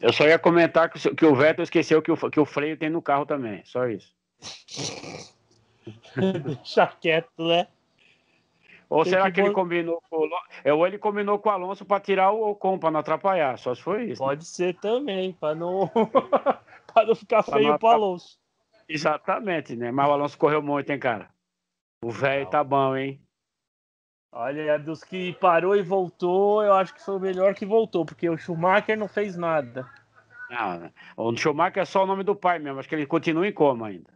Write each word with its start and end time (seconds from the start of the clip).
Eu 0.00 0.12
só 0.12 0.26
ia 0.26 0.38
comentar 0.38 0.90
que, 0.90 1.14
que 1.14 1.24
o 1.24 1.34
Vettel 1.34 1.62
esqueceu 1.62 2.02
que 2.02 2.12
o, 2.12 2.16
que 2.30 2.40
o 2.40 2.44
freio 2.44 2.76
tem 2.76 2.90
no 2.90 3.02
carro 3.02 3.26
também. 3.26 3.62
Só 3.64 3.86
isso. 3.86 4.14
Deixa 6.44 6.86
quieto, 6.86 7.30
né? 7.38 7.68
Ou 8.88 9.02
tem 9.02 9.12
será 9.12 9.24
que, 9.24 9.32
que 9.32 9.40
ele 9.40 9.50
combinou 9.50 10.00
com 10.08 10.28
é, 10.64 10.72
Ou 10.72 10.86
ele 10.86 10.98
combinou 10.98 11.38
com 11.38 11.48
o 11.48 11.52
Alonso 11.52 11.84
para 11.84 12.00
tirar 12.00 12.30
o 12.30 12.50
Ocon, 12.50 12.78
para 12.78 12.90
não 12.90 13.00
atrapalhar. 13.00 13.58
Só 13.58 13.74
se 13.74 13.82
foi 13.82 14.10
isso. 14.10 14.22
Pode 14.22 14.40
né? 14.40 14.44
ser 14.44 14.74
também, 14.76 15.32
para 15.32 15.54
não... 15.54 15.88
para 16.94 17.06
não 17.06 17.14
ficar 17.14 17.42
pra 17.42 17.54
feio 17.54 17.78
para 17.78 17.88
o 17.88 17.92
Alonso. 17.92 18.38
Exatamente, 18.88 19.74
né? 19.74 19.90
Mas 19.90 20.08
o 20.08 20.12
Alonso 20.12 20.38
correu 20.38 20.62
muito, 20.62 20.90
hein, 20.90 20.98
cara? 20.98 21.28
O 22.02 22.10
velho 22.10 22.46
tá 22.46 22.62
bom, 22.62 22.96
hein? 22.96 23.20
Olha, 24.32 24.78
dos 24.78 25.02
que 25.02 25.32
parou 25.34 25.76
e 25.76 25.82
voltou, 25.82 26.62
eu 26.62 26.74
acho 26.74 26.94
que 26.94 27.02
foi 27.02 27.16
o 27.16 27.20
melhor 27.20 27.54
que 27.54 27.64
voltou, 27.64 28.04
porque 28.04 28.28
o 28.28 28.36
Schumacher 28.36 28.98
não 28.98 29.08
fez 29.08 29.36
nada. 29.36 29.88
Não, 30.50 30.90
o 31.16 31.36
Schumacher 31.36 31.82
é 31.82 31.84
só 31.84 32.04
o 32.04 32.06
nome 32.06 32.22
do 32.22 32.36
pai 32.36 32.58
mesmo, 32.58 32.78
acho 32.78 32.88
que 32.88 32.94
ele 32.94 33.06
continua 33.06 33.46
em 33.46 33.52
coma 33.52 33.88
ainda. 33.88 34.10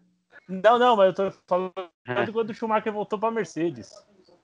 Não, 0.49 0.79
não, 0.79 0.97
mas 0.97 1.19
eu 1.19 1.31
tô 1.31 1.39
falando 1.47 1.73
é. 2.07 2.27
quando 2.33 2.51
o 2.51 2.55
Schumacher 2.55 2.93
voltou 2.93 3.19
para 3.19 3.31
Mercedes. 3.31 3.91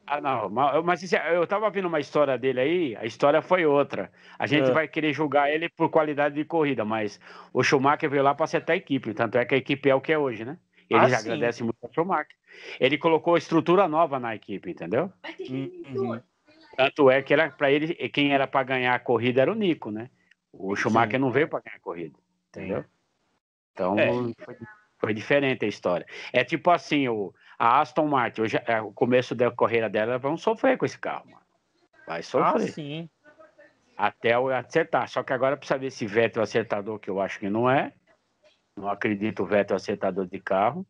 Ah, 0.07 0.21
não, 0.21 0.49
mas 0.85 1.13
eu 1.13 1.45
tava 1.49 1.69
vendo 1.69 1.89
uma 1.89 1.99
história 1.99 2.39
dele 2.39 2.61
aí, 2.61 2.97
a 2.97 3.05
história 3.05 3.43
foi 3.43 3.67
outra. 3.67 4.11
A 4.39 4.47
gente 4.47 4.71
é. 4.71 4.73
vai 4.73 4.87
querer 4.87 5.13
julgar 5.13 5.51
ele 5.51 5.69
por 5.69 5.91
qualidade 5.91 6.37
de 6.37 6.45
corrida, 6.45 6.85
mas 6.85 7.21
o 7.53 7.61
Schumacher 7.63 8.09
veio 8.09 8.23
lá 8.23 8.33
para 8.33 8.45
acertar 8.45 8.75
a 8.75 8.77
equipe, 8.77 9.13
tanto 9.13 9.37
é 9.37 9.45
que 9.45 9.57
a 9.57 9.59
equipe 9.59 9.91
é 9.91 9.95
o 9.95 10.01
que 10.01 10.13
é 10.13 10.19
hoje, 10.19 10.45
né? 10.45 10.59
Ele 10.89 11.01
ah, 11.01 11.19
agradece 11.19 11.65
muito 11.65 11.77
ao 11.83 11.93
Schumacher. 11.93 12.37
Ele 12.81 12.99
colocou 12.99 13.37
estrutura 13.37 13.89
nova 13.89 14.19
na 14.19 14.35
equipe, 14.35 14.71
entendeu? 14.71 15.13
Uhum. 15.49 16.21
Tanto 16.77 17.11
é 17.11 17.23
que 17.23 17.33
era 17.33 17.51
para 17.51 17.71
ele, 17.71 17.95
quem 18.11 18.33
era 18.33 18.47
para 18.47 18.63
ganhar 18.65 18.95
a 18.95 18.99
corrida 18.99 19.43
era 19.43 19.53
o 19.53 19.55
Nico, 19.55 19.91
né? 19.91 20.11
O 20.53 20.77
Schumacher 20.77 21.13
Sim. 21.13 21.19
não 21.19 21.31
veio 21.31 21.49
para 21.49 21.63
ganhar 21.65 21.77
a 21.77 21.81
corrida, 21.81 22.19
entendeu? 22.49 22.85
Então 23.73 23.99
é. 23.99 24.11
foi, 24.43 24.57
foi, 24.99 25.15
diferente 25.15 25.65
a 25.65 25.69
história. 25.69 26.07
É 26.33 26.45
tipo 26.45 26.71
assim, 26.71 27.09
o, 27.09 27.33
a 27.59 27.81
Aston 27.81 28.07
Martin, 28.07 28.43
hoje, 28.43 28.61
é, 28.67 28.81
o 28.81 28.93
começo 28.93 29.35
da 29.35 29.51
corrida 29.51 29.89
dela, 29.89 30.19
vão 30.19 30.37
sofrer 30.37 30.77
com 30.77 30.85
esse 30.85 30.99
carro, 30.99 31.31
mano. 31.31 31.45
Vai 32.07 32.23
sofrer. 32.23 32.69
Ah, 32.69 32.73
sim. 32.73 33.11
Até 33.97 34.35
acertar. 34.35 35.09
Só 35.09 35.23
que 35.23 35.33
agora 35.33 35.57
precisa 35.57 35.79
ver 35.79 35.91
se 35.91 36.07
Vettel 36.07 36.43
é 36.43 36.45
acertador, 36.45 36.99
que 36.99 37.09
eu 37.09 37.21
acho 37.21 37.39
que 37.39 37.49
não 37.49 37.69
é. 37.69 37.93
Não 38.77 38.89
acredito 38.89 39.43
o 39.43 39.47
Vettel 39.47 39.77
acertador 39.77 40.27
de 40.27 40.39
carro. 40.39 40.87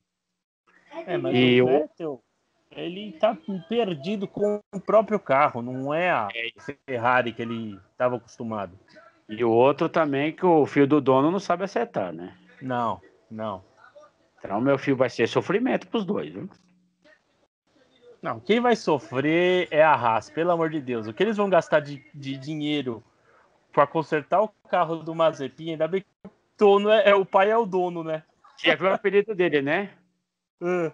É, 1.06 1.16
mas 1.16 1.34
e 1.34 1.60
o 1.60 1.66
Vettel, 1.66 2.22
ele 2.70 3.12
tá 3.12 3.36
perdido 3.68 4.26
com 4.28 4.60
o 4.72 4.80
próprio 4.80 5.18
carro, 5.18 5.62
não 5.62 5.92
é 5.92 6.10
a 6.10 6.28
é. 6.34 6.48
Ferrari 6.86 7.32
que 7.32 7.42
ele 7.42 7.80
estava 7.92 8.16
acostumado. 8.16 8.78
E 9.28 9.44
o 9.44 9.50
outro 9.50 9.88
também 9.88 10.32
que 10.32 10.46
o 10.46 10.64
filho 10.66 10.86
do 10.86 11.00
dono 11.00 11.30
não 11.30 11.40
sabe 11.40 11.64
acertar, 11.64 12.12
né? 12.12 12.36
Não, 12.62 13.00
não. 13.30 13.64
Então 14.38 14.60
meu 14.60 14.78
filho 14.78 14.96
vai 14.96 15.10
ser 15.10 15.26
sofrimento 15.26 15.88
para 15.88 15.98
os 15.98 16.04
dois, 16.04 16.32
viu? 16.32 16.48
Não, 18.22 18.40
quem 18.40 18.60
vai 18.60 18.74
sofrer 18.74 19.68
é 19.70 19.82
a 19.82 19.92
Haas, 19.92 20.30
pelo 20.30 20.50
amor 20.50 20.70
de 20.70 20.80
Deus. 20.80 21.06
O 21.06 21.12
que 21.12 21.22
eles 21.22 21.36
vão 21.36 21.48
gastar 21.50 21.80
de, 21.80 22.04
de 22.14 22.36
dinheiro 22.36 23.02
para 23.72 23.86
consertar 23.86 24.42
o 24.42 24.48
carro 24.68 24.96
do 24.96 25.14
Mazepin, 25.14 25.72
ainda 25.72 25.86
bem 25.86 26.00
que 26.00 26.28
o 26.28 26.30
dono 26.58 26.90
é, 26.90 27.10
é, 27.10 27.14
o 27.14 27.26
pai 27.26 27.50
é 27.50 27.56
o 27.56 27.66
dono, 27.66 28.02
né? 28.02 28.22
Já 28.56 28.74
viu 28.74 28.88
o 28.88 28.92
apelido 28.92 29.34
dele, 29.34 29.60
né? 29.60 29.90
Uh. 30.60 30.92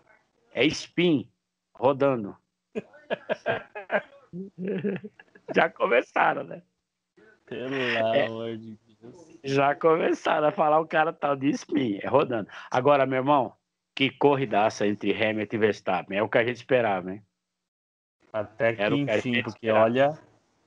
É 0.54 0.66
Spin, 0.66 1.26
rodando. 1.74 2.36
Já 5.54 5.70
começaram, 5.70 6.44
né? 6.44 6.62
Pelo 7.46 7.74
é, 7.74 8.26
amor 8.26 8.56
de 8.56 8.78
Deus. 9.00 9.38
Já 9.44 9.74
começaram 9.74 10.48
a 10.48 10.52
falar 10.52 10.80
o 10.80 10.86
cara 10.86 11.12
tal 11.12 11.36
de 11.36 11.50
Spin, 11.50 11.98
é 12.02 12.08
rodando. 12.08 12.48
Agora, 12.70 13.04
meu 13.04 13.18
irmão, 13.18 13.54
que 13.94 14.10
corridaça 14.10 14.86
entre 14.86 15.12
Hamilton 15.12 15.56
e 15.56 15.58
Verstappen. 15.58 16.18
É 16.18 16.22
o 16.22 16.28
que 16.28 16.38
a 16.38 16.44
gente 16.44 16.56
esperava, 16.56 17.12
hein? 17.12 17.22
Até 18.32 18.74
que 18.74 18.82
Era 18.82 18.94
enfim, 18.94 19.42
porque 19.42 19.70
olha, 19.70 20.18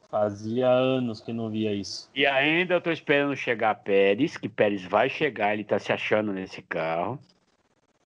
fazia 0.09 0.69
anos 0.69 1.19
que 1.19 1.33
não 1.33 1.49
via 1.49 1.73
isso. 1.73 2.09
E 2.13 2.25
ainda 2.25 2.75
eu 2.75 2.81
tô 2.81 2.91
esperando 2.91 3.35
chegar 3.35 3.73
Pérez, 3.75 4.37
que 4.37 4.47
Pérez 4.47 4.83
vai 4.83 5.09
chegar, 5.09 5.53
ele 5.53 5.63
tá 5.63 5.79
se 5.79 5.91
achando 5.91 6.31
nesse 6.31 6.61
carro. 6.61 7.19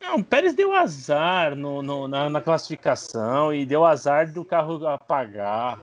Não, 0.09 0.17
o 0.17 0.23
Pérez 0.23 0.55
deu 0.55 0.73
azar 0.73 1.55
no, 1.55 1.83
no 1.83 2.07
na, 2.07 2.27
na, 2.31 2.41
classificação 2.41 3.53
e 3.53 3.63
deu 3.63 3.85
azar 3.85 4.31
do 4.31 4.43
carro 4.43 4.87
apagar. 4.87 5.79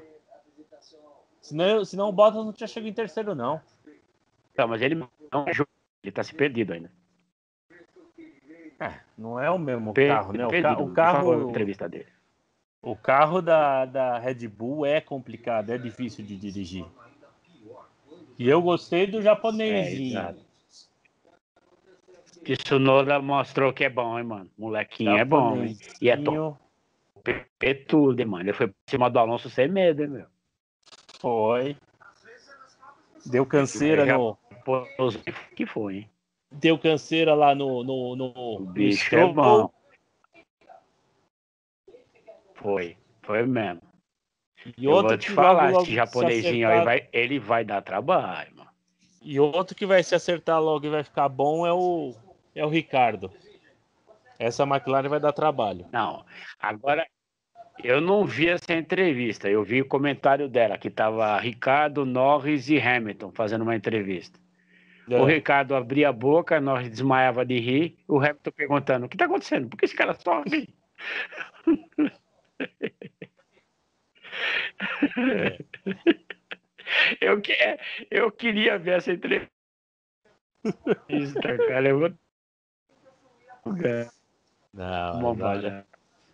Senão, 1.41 1.84
senão 1.84 2.09
o 2.09 2.12
Bottas 2.12 2.44
não 2.44 2.53
tinha 2.53 2.66
chegado 2.66 2.88
em 2.88 2.92
terceiro, 2.92 3.36
não. 3.36 3.60
Não, 4.59 4.66
mas 4.66 4.82
ele 4.82 4.97
não 4.97 5.09
ele 6.03 6.12
tá 6.12 6.25
se 6.25 6.34
perdido 6.34 6.72
ainda. 6.72 6.91
É, 8.81 8.94
não 9.16 9.38
é 9.38 9.48
o 9.48 9.59
mesmo 9.59 9.94
per 9.94 10.09
carro, 10.09 10.32
né? 10.32 10.48
Perdido, 10.48 10.82
o, 10.82 10.92
ca 10.92 11.12
o 11.12 11.15
carro. 11.15 11.48
entrevista 11.48 11.88
dele. 11.88 12.09
O 12.82 12.97
carro 12.97 13.41
da, 13.41 13.84
da 13.84 14.19
Red 14.19 14.48
Bull 14.48 14.84
é 14.84 15.00
complicado, 15.00 15.70
é 15.70 15.78
difícil 15.78 16.25
de 16.25 16.36
dirigir. 16.36 16.84
E 18.36 18.48
eu 18.48 18.60
gostei 18.60 19.06
do 19.06 19.22
japonesinho. 19.22 20.19
É, 20.19 20.34
que 22.47 22.57
Tsunoda 22.57 23.21
mostrou 23.21 23.73
que 23.73 23.83
é 23.83 23.91
bom, 23.91 24.17
hein, 24.17 24.25
mano? 24.25 24.49
Molequinho 24.57 25.17
é 25.17 25.25
bom, 25.25 25.65
hein? 25.65 25.77
E 26.01 26.09
é 26.09 26.17
top. 26.17 26.57
tudo, 27.89 28.21
hein, 28.21 28.27
mano? 28.27 28.45
Ele 28.45 28.53
foi 28.53 28.69
por 28.69 28.77
cima 28.89 29.11
do 29.11 29.19
Alonso 29.19 29.51
sem 29.51 29.67
medo, 29.67 30.05
hein, 30.05 30.09
meu? 30.09 30.27
Foi. 31.19 31.77
Deu 33.27 33.45
canseira 33.45 34.07
no. 34.07 34.39
Que 35.57 35.67
foi, 35.67 35.97
hein? 35.97 36.11
Deu 36.53 36.79
canseira 36.79 37.34
lá 37.34 37.53
no. 37.53 37.83
no, 37.83 38.15
no, 38.15 38.33
o 38.37 38.61
bicho 38.61 39.17
no 39.17 39.23
é 39.23 39.33
bom. 39.33 39.71
Foi. 42.55 42.97
Foi 43.23 43.45
mesmo. 43.45 43.83
E 44.78 44.84
Eu 44.84 45.03
vou 45.03 45.19
te 45.19 45.33
falar, 45.33 45.73
esse 45.73 45.93
japonesinho 45.93 46.69
aí 46.69 46.84
vai, 46.84 47.09
ele 47.13 47.41
vai 47.41 47.65
dar 47.65 47.83
trabalho, 47.83 48.55
mano. 48.55 48.71
E 49.21 49.41
outro 49.41 49.75
que 49.75 49.84
vai 49.84 50.05
se 50.05 50.15
acertar 50.15 50.63
logo 50.63 50.87
e 50.87 50.91
vai 50.91 51.03
ficar 51.03 51.28
bom 51.28 51.67
é 51.67 51.73
o 51.73 52.15
é 52.56 52.65
o 52.65 52.69
Ricardo. 52.69 53.31
Essa 54.39 54.65
McLaren 54.65 55.09
vai 55.09 55.21
dar 55.21 55.33
trabalho. 55.33 55.87
Não, 55.93 56.25
agora 56.59 57.06
eu 57.84 58.00
não 58.00 58.25
vi 58.25 58.49
essa 58.49 58.72
entrevista, 58.72 59.49
eu 59.49 59.62
vi 59.62 59.83
o 59.83 59.89
comentário 59.89 60.49
dela, 60.49 60.78
que 60.78 60.89
estava 60.89 61.39
Ricardo, 61.39 62.06
Norris 62.06 62.69
e 62.69 62.81
Hamilton 62.81 63.31
fazendo 63.33 63.62
uma 63.62 63.77
entrevista. 63.77 64.41
É. 65.09 65.21
O 65.21 65.25
Ricardo 65.25 65.75
abria 65.75 66.09
a 66.09 66.12
boca, 66.12 66.61
Norris 66.61 66.91
desmaiava 66.91 67.45
de 67.45 67.61
rir, 67.61 67.99
o 68.09 68.19
Hamilton 68.19 68.50
perguntando: 68.50 69.06
o 69.06 69.09
que 69.09 69.15
está 69.15 69.27
acontecendo? 69.27 69.69
Por 69.69 69.77
que 69.77 69.84
esse 69.84 69.95
cara 69.95 70.15
só 70.15 70.43
ri? 70.43 70.75
É. 75.19 75.59
eu, 77.21 77.41
que, 77.41 77.53
eu 78.11 78.31
queria 78.31 78.78
ver 78.78 78.99
essa 78.99 79.12
entrevista. 79.12 79.50
Cara, 81.69 81.89
eu 81.89 81.99
vou 81.99 82.11
não, 84.72 85.31
agora, 85.31 85.87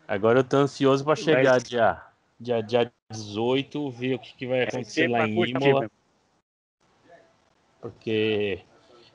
agora 0.07 0.39
eu 0.41 0.45
tô 0.45 0.57
ansioso 0.59 1.05
para 1.05 1.17
chegar 1.17 1.61
dia, 1.61 2.03
dia, 2.39 2.61
dia 2.61 2.93
18, 3.11 3.91
ver 3.91 4.15
o 4.15 4.19
que, 4.19 4.35
que 4.35 4.47
vai 4.47 4.63
acontecer 4.63 5.09
lá 5.09 5.27
em 5.27 5.51
Imola. 5.51 5.91
Porque 7.81 8.65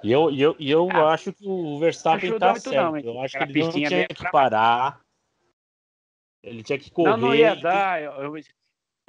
e 0.04 0.12
eu, 0.12 0.32
eu, 0.32 0.56
eu 0.60 0.90
ah, 0.92 1.14
acho 1.14 1.34
que 1.34 1.48
o 1.48 1.80
Verstappen 1.80 2.38
tá 2.38 2.56
certo. 2.56 2.76
Não, 2.76 2.98
eu 2.98 3.22
acho 3.22 3.38
que 3.38 3.44
ele 3.44 3.60
não 3.60 3.72
tinha 3.72 4.08
que 4.08 4.32
parar. 4.32 5.00
Ele 6.44 6.64
tinha 6.64 6.78
que 6.78 6.92
correr. 6.92 7.10
Não, 7.10 7.18
não 7.18 7.36
ia 7.36 7.56
dar. 7.56 8.02
Eu, 8.02 8.36
eu, 8.36 8.42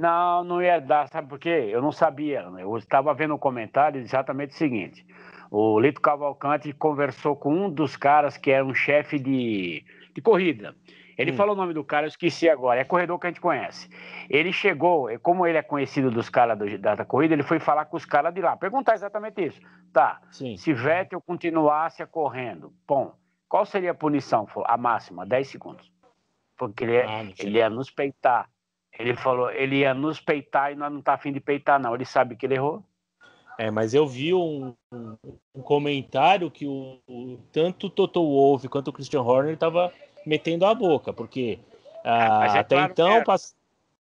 não, 0.00 0.44
não 0.44 0.62
ia 0.62 0.80
dar. 0.80 1.08
Sabe 1.08 1.28
por 1.28 1.38
quê? 1.38 1.68
Eu 1.70 1.82
não 1.82 1.92
sabia. 1.92 2.40
Eu 2.58 2.76
estava 2.78 3.12
vendo 3.12 3.34
um 3.34 3.38
comentário 3.38 4.00
exatamente 4.00 4.54
o 4.54 4.58
seguinte. 4.58 5.06
O 5.50 5.78
Lito 5.80 6.00
Cavalcante 6.00 6.72
conversou 6.72 7.34
com 7.34 7.52
um 7.52 7.70
dos 7.70 7.96
caras 7.96 8.36
que 8.36 8.50
era 8.50 8.64
um 8.64 8.74
chefe 8.74 9.18
de, 9.18 9.84
de 10.14 10.20
corrida. 10.20 10.74
Ele 11.16 11.32
hum. 11.32 11.36
falou 11.36 11.54
o 11.54 11.58
nome 11.58 11.74
do 11.74 11.82
cara, 11.82 12.06
eu 12.06 12.08
esqueci 12.08 12.48
agora. 12.48 12.80
É 12.80 12.84
corredor 12.84 13.18
que 13.18 13.26
a 13.26 13.30
gente 13.30 13.40
conhece. 13.40 13.88
Ele 14.30 14.52
chegou, 14.52 15.08
como 15.20 15.46
ele 15.46 15.58
é 15.58 15.62
conhecido 15.62 16.10
dos 16.10 16.28
caras 16.28 16.56
da, 16.80 16.94
da 16.94 17.04
corrida, 17.04 17.34
ele 17.34 17.42
foi 17.42 17.58
falar 17.58 17.86
com 17.86 17.96
os 17.96 18.04
caras 18.04 18.32
de 18.32 18.40
lá. 18.40 18.56
Perguntar 18.56 18.94
exatamente 18.94 19.44
isso. 19.44 19.60
Tá, 19.92 20.20
Sim. 20.30 20.56
se 20.56 20.72
Vettel 20.72 21.20
continuasse 21.20 22.06
correndo, 22.06 22.72
bom, 22.86 23.14
qual 23.48 23.66
seria 23.66 23.90
a 23.90 23.94
punição? 23.94 24.46
A 24.66 24.76
máxima, 24.76 25.26
10 25.26 25.48
segundos. 25.48 25.90
Porque 26.56 26.84
ele, 26.84 27.00
ah, 27.00 27.24
ele 27.38 27.58
ia 27.58 27.70
nos 27.70 27.90
peitar. 27.90 28.48
Ele 28.96 29.16
falou, 29.16 29.50
ele 29.50 29.76
ia 29.76 29.94
nos 29.94 30.20
peitar 30.20 30.72
e 30.72 30.76
nós 30.76 30.92
não 30.92 31.00
tá 31.00 31.14
afim 31.14 31.32
de 31.32 31.40
peitar, 31.40 31.80
não. 31.80 31.94
Ele 31.94 32.04
sabe 32.04 32.36
que 32.36 32.46
ele 32.46 32.54
errou. 32.54 32.84
É, 33.58 33.72
mas 33.72 33.92
eu 33.92 34.06
vi 34.06 34.32
um, 34.32 34.72
um, 34.92 35.62
comentário 35.62 36.48
que 36.48 36.64
o, 36.64 37.00
o, 37.08 37.38
tanto 37.52 37.88
o 37.88 37.90
Toto 37.90 38.22
Wolff 38.22 38.68
quanto 38.68 38.88
o 38.88 38.92
Christian 38.92 39.22
Horner 39.22 39.54
estava 39.54 39.92
metendo 40.24 40.64
a 40.64 40.72
boca, 40.72 41.12
porque 41.12 41.58
ah, 42.04 42.46
é 42.54 42.58
até 42.60 42.76
claro 42.76 42.92
então 42.92 43.10
é. 43.16 43.24
pass, 43.24 43.56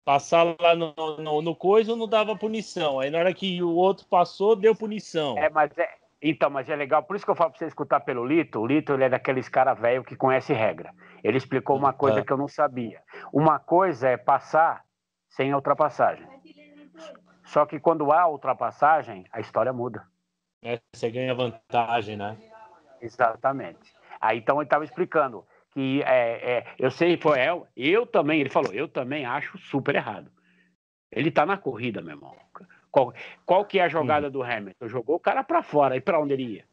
passar 0.03 0.43
lá 0.59 0.75
no, 0.75 0.93
no, 1.17 1.41
no 1.41 1.55
coisa 1.55 1.95
não 1.95 2.09
dava 2.09 2.35
punição. 2.35 2.99
Aí 2.99 3.09
na 3.09 3.19
hora 3.19 3.33
que 3.33 3.63
o 3.63 3.73
outro 3.73 4.05
passou, 4.07 4.53
deu 4.53 4.75
punição. 4.75 5.37
É, 5.37 5.49
mas 5.49 5.71
é, 5.77 5.87
Então, 6.21 6.49
mas 6.49 6.67
é 6.67 6.75
legal, 6.75 7.03
por 7.03 7.15
isso 7.15 7.23
que 7.23 7.31
eu 7.31 7.35
falo 7.35 7.51
para 7.51 7.59
você 7.59 7.67
escutar 7.67 8.01
pelo 8.01 8.25
Lito. 8.25 8.59
O 8.59 8.67
Lito 8.67 8.93
ele 8.93 9.05
é 9.05 9.09
daqueles 9.09 9.47
cara 9.47 9.73
velho 9.73 10.03
que 10.03 10.17
conhece 10.17 10.51
regra. 10.51 10.93
Ele 11.23 11.37
explicou 11.37 11.77
uma 11.77 11.93
coisa 11.93 12.21
que 12.21 12.33
eu 12.33 12.37
não 12.37 12.49
sabia. 12.49 13.01
Uma 13.31 13.59
coisa 13.59 14.09
é 14.09 14.17
passar 14.17 14.83
sem 15.29 15.53
ultrapassagem. 15.53 16.27
Só 17.47 17.65
que 17.65 17.79
quando 17.79 18.11
há 18.11 18.27
ultrapassagem, 18.27 19.25
a 19.31 19.39
história 19.39 19.71
muda. 19.71 20.05
É, 20.61 20.79
você 20.93 21.09
ganha 21.09 21.33
vantagem, 21.33 22.17
né? 22.17 22.37
Exatamente. 23.01 23.93
Aí 24.19 24.39
então 24.39 24.57
ele 24.57 24.65
estava 24.65 24.83
explicando 24.83 25.45
que 25.71 26.01
é, 26.03 26.57
é, 26.57 26.65
eu 26.77 26.91
sei, 26.91 27.17
foi 27.17 27.39
eu, 27.39 27.67
eu 27.75 28.05
também, 28.05 28.41
ele 28.41 28.49
falou, 28.49 28.73
eu 28.73 28.87
também 28.87 29.25
acho 29.25 29.57
super 29.59 29.95
errado. 29.95 30.29
Ele 31.11 31.29
está 31.29 31.45
na 31.45 31.57
corrida, 31.57 32.01
meu 32.01 32.15
irmão. 32.15 32.35
Qual, 32.91 33.13
qual 33.45 33.65
que 33.65 33.79
é 33.79 33.83
a 33.83 33.89
jogada 33.89 34.29
do 34.29 34.43
Hamilton? 34.43 34.87
Jogou 34.87 35.15
o 35.15 35.19
cara 35.19 35.43
para 35.43 35.63
fora. 35.63 35.95
E 35.95 36.01
para 36.01 36.19
onde 36.19 36.33
ele 36.33 36.43
ia? 36.43 36.65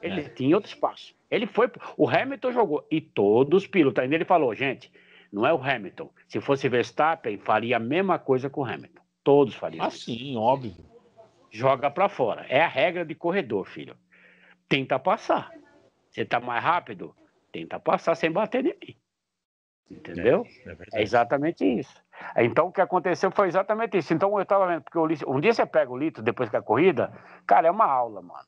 Ele 0.00 0.20
é. 0.22 0.28
tinha 0.28 0.56
outro 0.56 0.70
espaço. 0.70 1.14
Ele 1.30 1.46
foi. 1.46 1.70
O 1.96 2.08
Hamilton 2.08 2.52
jogou. 2.52 2.86
E 2.90 3.00
todos 3.00 3.64
os 3.64 3.68
pilotos. 3.68 4.02
Ainda 4.02 4.14
ele 4.14 4.24
falou, 4.24 4.54
gente, 4.54 4.90
não 5.32 5.46
é 5.46 5.52
o 5.52 5.62
Hamilton. 5.62 6.10
Se 6.28 6.40
fosse 6.40 6.68
Verstappen, 6.68 7.38
faria 7.38 7.76
a 7.76 7.80
mesma 7.80 8.18
coisa 8.18 8.48
com 8.48 8.62
o 8.62 8.64
Hamilton. 8.64 9.01
Todos 9.24 9.54
fariam. 9.54 9.84
Ah, 9.84 9.88
isso. 9.88 10.04
sim, 10.04 10.36
óbvio. 10.36 10.74
Joga 11.50 11.90
para 11.90 12.08
fora. 12.08 12.46
É 12.48 12.62
a 12.62 12.68
regra 12.68 13.04
de 13.04 13.14
corredor, 13.14 13.66
filho. 13.66 13.96
Tenta 14.68 14.98
passar. 14.98 15.52
Você 16.10 16.24
tá 16.24 16.40
mais 16.40 16.62
rápido? 16.62 17.14
Tenta 17.50 17.78
passar 17.78 18.14
sem 18.14 18.30
bater 18.30 18.64
mim. 18.64 18.96
Entendeu? 19.90 20.46
É, 20.64 20.70
é, 20.70 20.76
é, 20.94 21.02
exatamente 21.02 21.64
isso. 21.64 21.94
Então 22.36 22.68
o 22.68 22.72
que 22.72 22.80
aconteceu 22.80 23.30
foi 23.30 23.48
exatamente 23.48 23.98
isso. 23.98 24.14
Então 24.14 24.34
eu 24.36 24.42
estava 24.42 24.66
vendo, 24.66 24.82
porque 24.82 24.98
o 24.98 25.06
Lito, 25.06 25.30
um 25.30 25.38
dia 25.38 25.52
você 25.52 25.66
pega 25.66 25.90
o 25.90 25.96
Lito 25.96 26.22
depois 26.22 26.50
da 26.50 26.62
corrida, 26.62 27.12
cara, 27.46 27.68
é 27.68 27.70
uma 27.70 27.84
aula, 27.84 28.22
mano. 28.22 28.46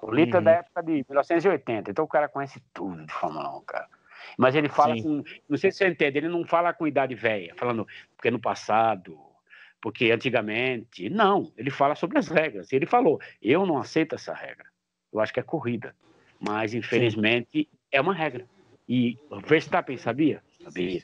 O 0.00 0.10
Lito 0.10 0.36
uhum. 0.36 0.40
é 0.40 0.44
da 0.44 0.50
uhum. 0.50 0.56
época 0.58 0.82
de 0.82 0.92
1980, 1.08 1.90
então 1.92 2.04
o 2.04 2.08
cara 2.08 2.28
conhece 2.28 2.60
tudo 2.72 3.06
de 3.06 3.12
Fórmula 3.12 3.56
1, 3.58 3.60
cara. 3.64 3.88
Mas 4.36 4.56
ele 4.56 4.68
fala 4.68 4.96
Sim. 4.96 5.02
com, 5.02 5.24
não 5.48 5.56
sei 5.56 5.70
se 5.70 5.78
você 5.78 5.88
entende, 5.88 6.18
ele 6.18 6.28
não 6.28 6.44
fala 6.44 6.72
com 6.72 6.86
idade 6.86 7.14
velha, 7.14 7.54
falando 7.56 7.86
porque 8.16 8.30
no 8.30 8.40
passado, 8.40 9.18
porque 9.82 10.12
antigamente, 10.12 11.10
não, 11.10 11.52
ele 11.56 11.68
fala 11.68 11.96
sobre 11.96 12.16
as 12.16 12.28
regras. 12.28 12.72
Ele 12.72 12.86
falou, 12.86 13.20
eu 13.42 13.66
não 13.66 13.78
aceito 13.78 14.14
essa 14.14 14.32
regra. 14.32 14.66
Eu 15.12 15.20
acho 15.20 15.34
que 15.34 15.40
é 15.40 15.42
corrida, 15.42 15.94
mas 16.40 16.72
infelizmente 16.72 17.68
Sim. 17.68 17.78
é 17.90 18.00
uma 18.00 18.14
regra. 18.14 18.46
E 18.88 19.18
Verstappen 19.44 19.98
sabia? 19.98 20.40
Sabia. 20.62 21.02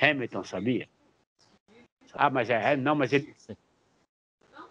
Hamilton 0.00 0.44
sabia? 0.44 0.88
Ah, 2.14 2.30
mas 2.30 2.48
é, 2.48 2.72
é 2.72 2.76
não, 2.76 2.94
mas 2.94 3.12
eles 3.12 3.34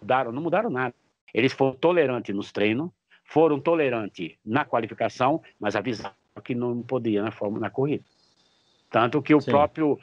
mudaram, 0.01 0.31
não 0.31 0.41
mudaram 0.41 0.69
nada. 0.69 0.95
Eles 1.33 1.51
foram 1.51 1.75
tolerantes 1.75 2.33
nos 2.33 2.53
treinos, 2.53 2.89
foram 3.25 3.59
tolerantes 3.59 4.37
na 4.45 4.63
qualificação, 4.63 5.43
mas 5.59 5.75
avisaram 5.75 6.15
que 6.43 6.55
não 6.55 6.81
podia 6.81 7.21
na, 7.21 7.31
forma, 7.31 7.59
na 7.59 7.69
corrida. 7.69 8.05
Tanto 8.89 9.21
que 9.21 9.35
o 9.35 9.41
Sim. 9.41 9.51
próprio 9.51 9.99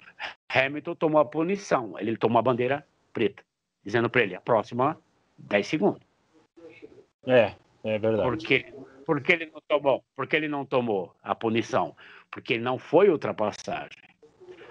Hamilton 0.49 0.95
tomou 0.95 1.21
a 1.21 1.25
punição, 1.25 1.99
ele 1.99 2.17
tomou 2.19 2.39
a 2.39 2.43
bandeira 2.43 2.87
preta, 3.13 3.43
dizendo 3.87 4.11
para 4.11 4.23
ele, 4.23 4.35
a 4.35 4.41
próxima 4.41 5.01
10 5.39 5.67
segundos. 5.67 6.03
É, 7.25 7.55
é 7.85 7.99
verdade. 7.99 8.29
Porque, 8.29 8.75
porque 9.07 9.33
ele 9.33 9.47
não 9.47 9.61
tomou, 9.67 10.05
porque 10.17 10.37
ele 10.37 10.49
não 10.49 10.67
tomou 10.67 11.15
a 11.23 11.35
punição, 11.37 11.97
porque 12.31 12.59
não 12.59 12.79
foi 12.79 13.09
ultrapassagem. 13.09 14.03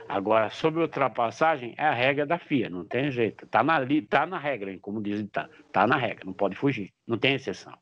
Agora, 0.07 0.49
sobre 0.49 0.81
ultrapassagem, 0.81 1.73
é 1.77 1.85
a 1.85 1.93
regra 1.93 2.25
da 2.25 2.37
FIA, 2.37 2.69
não 2.69 2.83
tem 2.83 3.09
jeito. 3.09 3.45
Está 3.45 3.63
na, 3.63 3.79
tá 4.07 4.25
na 4.25 4.37
regra, 4.37 4.77
como 4.79 5.01
dizem, 5.01 5.25
está 5.25 5.49
tá 5.71 5.87
na 5.87 5.95
regra, 5.95 6.25
não 6.25 6.33
pode 6.33 6.55
fugir, 6.55 6.93
não 7.07 7.17
tem 7.17 7.35
exceção. 7.35 7.75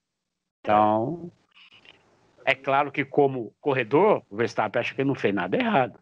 Então, 0.62 1.32
é 2.46 2.54
claro 2.56 2.92
que 2.92 3.04
como 3.04 3.54
corredor, 3.60 4.24
o 4.30 4.38
Verstappen 4.38 4.80
acha 4.80 4.96
que 4.96 5.04
não 5.04 5.16
fez 5.16 5.34
nada 5.34 5.58
errado. 5.58 6.00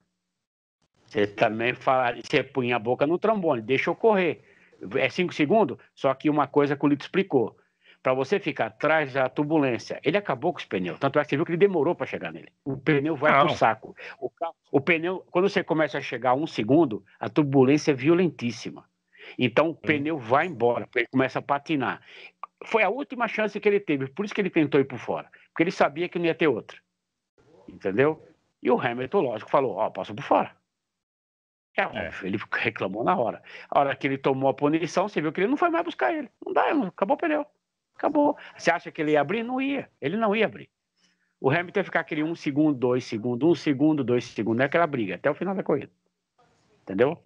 Você 1.07 1.25
também 1.25 1.73
fala, 1.73 2.15
você 2.15 2.43
punha 2.43 2.75
a 2.75 2.79
boca 2.79 3.07
no 3.07 3.17
trombone, 3.17 3.61
deixa 3.61 3.89
eu 3.89 3.95
correr. 3.95 4.50
É 4.97 5.09
cinco 5.09 5.33
segundos, 5.33 5.77
só 5.93 6.13
que 6.13 6.29
uma 6.29 6.47
coisa 6.47 6.75
que 6.75 6.85
o 6.85 6.87
Lito 6.87 7.05
explicou 7.05 7.57
para 8.01 8.13
você 8.13 8.39
ficar 8.39 8.67
atrás 8.67 9.13
da 9.13 9.29
turbulência. 9.29 9.99
Ele 10.03 10.17
acabou 10.17 10.51
com 10.51 10.59
os 10.59 10.65
pneus, 10.65 10.99
tanto 10.99 11.19
é 11.19 11.23
que 11.23 11.29
você 11.29 11.35
viu 11.35 11.45
que 11.45 11.51
ele 11.51 11.57
demorou 11.57 11.93
para 11.93 12.07
chegar 12.07 12.31
nele. 12.31 12.51
O 12.65 12.75
pneu 12.75 13.15
vai 13.15 13.31
para 13.31 13.45
o 13.45 13.55
saco. 13.55 13.95
O, 14.71 14.81
pneu, 14.81 15.23
quando 15.29 15.47
você 15.47 15.63
começa 15.63 15.97
a 15.97 16.01
chegar 16.01 16.31
a 16.31 16.35
um 16.35 16.47
segundo, 16.47 17.05
a 17.19 17.29
turbulência 17.29 17.91
é 17.91 17.93
violentíssima. 17.93 18.85
Então 19.37 19.69
o 19.69 19.75
pneu 19.75 20.17
vai 20.17 20.47
embora, 20.47 20.89
ele 20.95 21.07
começa 21.07 21.39
a 21.39 21.41
patinar. 21.41 22.01
Foi 22.65 22.83
a 22.83 22.89
última 22.89 23.27
chance 23.27 23.59
que 23.59 23.69
ele 23.69 23.79
teve, 23.79 24.07
por 24.07 24.25
isso 24.25 24.33
que 24.33 24.41
ele 24.41 24.49
tentou 24.49 24.79
ir 24.79 24.85
por 24.85 24.97
fora, 24.97 25.29
porque 25.49 25.63
ele 25.63 25.71
sabia 25.71 26.09
que 26.09 26.17
não 26.17 26.25
ia 26.25 26.35
ter 26.35 26.47
outra. 26.47 26.77
Entendeu? 27.67 28.27
E 28.61 28.69
o 28.69 28.79
Hamilton, 28.79 29.21
lógico, 29.21 29.49
falou: 29.49 29.75
Ó, 29.75 29.87
oh, 29.87 29.91
passa 29.91 30.13
por 30.13 30.23
fora. 30.23 30.55
É, 31.77 31.81
é. 31.81 32.11
Ele 32.23 32.37
reclamou 32.51 33.03
na 33.03 33.15
hora. 33.15 33.41
A 33.69 33.79
hora 33.79 33.95
que 33.95 34.07
ele 34.07 34.17
tomou 34.17 34.49
a 34.49 34.53
punição, 34.53 35.07
você 35.07 35.21
viu 35.21 35.31
que 35.31 35.41
ele 35.41 35.47
não 35.47 35.57
foi 35.57 35.69
mais 35.69 35.85
buscar 35.85 36.13
ele. 36.13 36.29
Não 36.45 36.53
dá, 36.53 36.71
acabou 36.87 37.15
o 37.15 37.19
pneu. 37.19 37.45
Acabou. 37.95 38.37
Você 38.57 38.71
acha 38.71 38.91
que 38.91 39.01
ele 39.01 39.11
ia 39.11 39.21
abrir? 39.21 39.43
Não 39.43 39.61
ia. 39.61 39.89
Ele 40.01 40.17
não 40.17 40.35
ia 40.35 40.45
abrir. 40.45 40.69
O 41.39 41.49
Hamilton 41.49 41.79
ia 41.79 41.83
ficar 41.83 41.99
aquele 42.01 42.23
um 42.23 42.35
segundo, 42.35 42.77
dois 42.77 43.03
segundos, 43.03 43.49
um 43.49 43.55
segundo, 43.55 44.03
dois 44.03 44.25
segundos, 44.25 44.61
é 44.61 44.65
aquela 44.65 44.85
briga, 44.85 45.15
até 45.15 45.29
o 45.29 45.33
final 45.33 45.55
da 45.55 45.63
corrida. 45.63 45.91
Entendeu? 46.83 47.17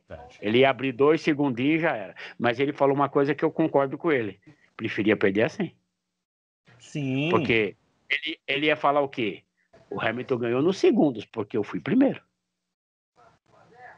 Ele 0.41 0.59
ia 0.59 0.69
abrir 0.69 0.91
dois 0.91 1.21
segundinhos 1.21 1.79
e 1.79 1.79
já 1.79 1.95
era. 1.95 2.15
Mas 2.37 2.59
ele 2.59 2.71
falou 2.71 2.95
uma 2.95 3.09
coisa 3.09 3.33
que 3.33 3.43
eu 3.43 3.51
concordo 3.51 3.97
com 3.97 4.11
ele. 4.11 4.39
Preferia 4.75 5.17
perder 5.17 5.43
assim. 5.43 5.71
Sim. 6.77 7.29
Porque 7.29 7.75
ele, 8.09 8.39
ele 8.47 8.65
ia 8.67 8.75
falar 8.75 9.01
o 9.01 9.09
quê? 9.09 9.43
O 9.89 9.99
Hamilton 9.99 10.37
ganhou 10.37 10.61
nos 10.61 10.77
segundos, 10.77 11.25
porque 11.25 11.57
eu 11.57 11.63
fui 11.63 11.79
primeiro. 11.79 12.21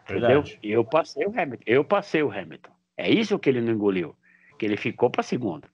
Entendeu? 0.09 0.43
Eu 0.63 0.85
passei 0.85 1.25
o 1.25 1.29
Hamilton. 1.29 1.63
Eu 1.65 1.83
passei 1.83 2.23
o 2.23 2.31
Hamilton. 2.31 2.71
É 2.95 3.09
isso 3.09 3.37
que 3.37 3.49
ele 3.49 3.61
não 3.61 3.73
engoliu. 3.73 4.15
Que 4.57 4.65
ele 4.65 4.77
ficou 4.77 5.09
para 5.09 5.21
segundo. 5.21 5.67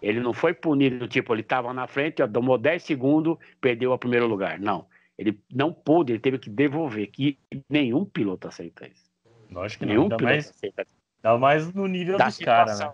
Ele 0.00 0.20
não 0.20 0.32
foi 0.32 0.54
punido, 0.54 1.08
tipo, 1.08 1.34
ele 1.34 1.40
estava 1.40 1.72
na 1.72 1.86
frente, 1.86 2.22
ó, 2.22 2.28
tomou 2.28 2.58
10 2.58 2.82
segundos, 2.82 3.38
perdeu 3.60 3.92
o 3.92 3.98
primeiro 3.98 4.26
lugar. 4.26 4.58
Não. 4.58 4.86
Ele 5.18 5.40
não 5.52 5.72
pôde, 5.72 6.12
ele 6.12 6.20
teve 6.20 6.38
que 6.38 6.50
devolver, 6.50 7.06
que 7.08 7.38
nenhum 7.68 8.04
piloto 8.04 8.46
aceita 8.46 8.86
isso. 8.86 9.10
Lógico 9.50 9.80
que 9.80 9.86
nenhum 9.86 10.02
não, 10.02 10.04
ainda 10.04 10.16
piloto 10.16 10.34
mais, 10.34 10.50
aceita 10.50 10.82
isso. 10.82 10.94
Ainda 11.22 11.38
mais 11.38 11.72
no 11.72 11.86
nível 11.86 12.18
da 12.18 12.26
dos 12.26 12.38
caras, 12.38 12.80
né? 12.80 12.92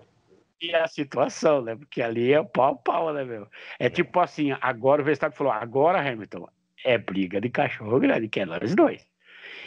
E 0.60 0.72
a 0.74 0.86
situação, 0.86 1.60
né? 1.60 1.74
Porque 1.74 2.00
ali 2.00 2.32
é 2.32 2.42
pau 2.42 2.76
pau, 2.76 3.12
né, 3.12 3.24
meu? 3.24 3.48
É, 3.80 3.86
é 3.86 3.90
tipo 3.90 4.20
assim, 4.20 4.52
agora 4.60 5.02
o 5.02 5.04
Verstappen 5.04 5.36
falou, 5.36 5.52
agora, 5.52 5.98
Hamilton, 5.98 6.48
é 6.84 6.96
briga 6.96 7.40
de 7.40 7.50
cachorro 7.50 7.98
grande, 7.98 8.28
que 8.28 8.40
é 8.40 8.46
nós 8.46 8.74
dois. 8.74 9.04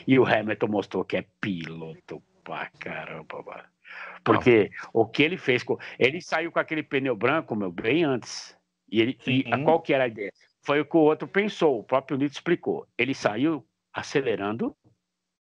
E 0.07 0.19
o 0.19 0.25
Hamilton 0.25 0.67
mostrou 0.67 1.05
que 1.05 1.17
é 1.17 1.25
piloto 1.39 2.21
pra 2.43 2.69
caramba, 2.79 3.41
mano. 3.43 3.63
Porque 4.23 4.71
o 4.91 5.05
que 5.05 5.23
ele 5.23 5.37
fez, 5.37 5.63
ele 5.99 6.21
saiu 6.21 6.51
com 6.51 6.59
aquele 6.59 6.83
pneu 6.83 7.15
branco, 7.15 7.55
meu, 7.55 7.71
bem 7.71 8.03
antes. 8.03 8.57
E, 8.91 9.01
ele, 9.01 9.19
e 9.27 9.43
qual 9.63 9.81
que 9.81 9.93
era 9.93 10.05
a 10.05 10.07
ideia? 10.07 10.31
Foi 10.63 10.79
o 10.79 10.85
que 10.85 10.97
o 10.97 11.01
outro 11.01 11.27
pensou, 11.27 11.79
o 11.79 11.83
próprio 11.83 12.17
Nito 12.17 12.33
explicou. 12.33 12.87
Ele 12.97 13.13
saiu 13.13 13.65
acelerando, 13.93 14.75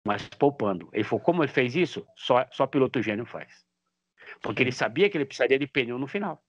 mas 0.05 0.29
poupando. 0.29 0.89
Ele 0.93 1.05
falou, 1.05 1.21
como 1.21 1.43
ele 1.43 1.53
fez 1.53 1.77
isso? 1.77 2.07
Só, 2.17 2.47
só 2.51 2.67
piloto 2.67 3.01
gênio 3.01 3.25
faz. 3.25 3.65
Porque 4.43 4.63
ele 4.63 4.73
sabia 4.73 5.09
que 5.09 5.17
ele 5.17 5.25
precisaria 5.25 5.59
de 5.59 5.67
pneu 5.67 5.99
no 5.99 6.09
final. 6.09 6.43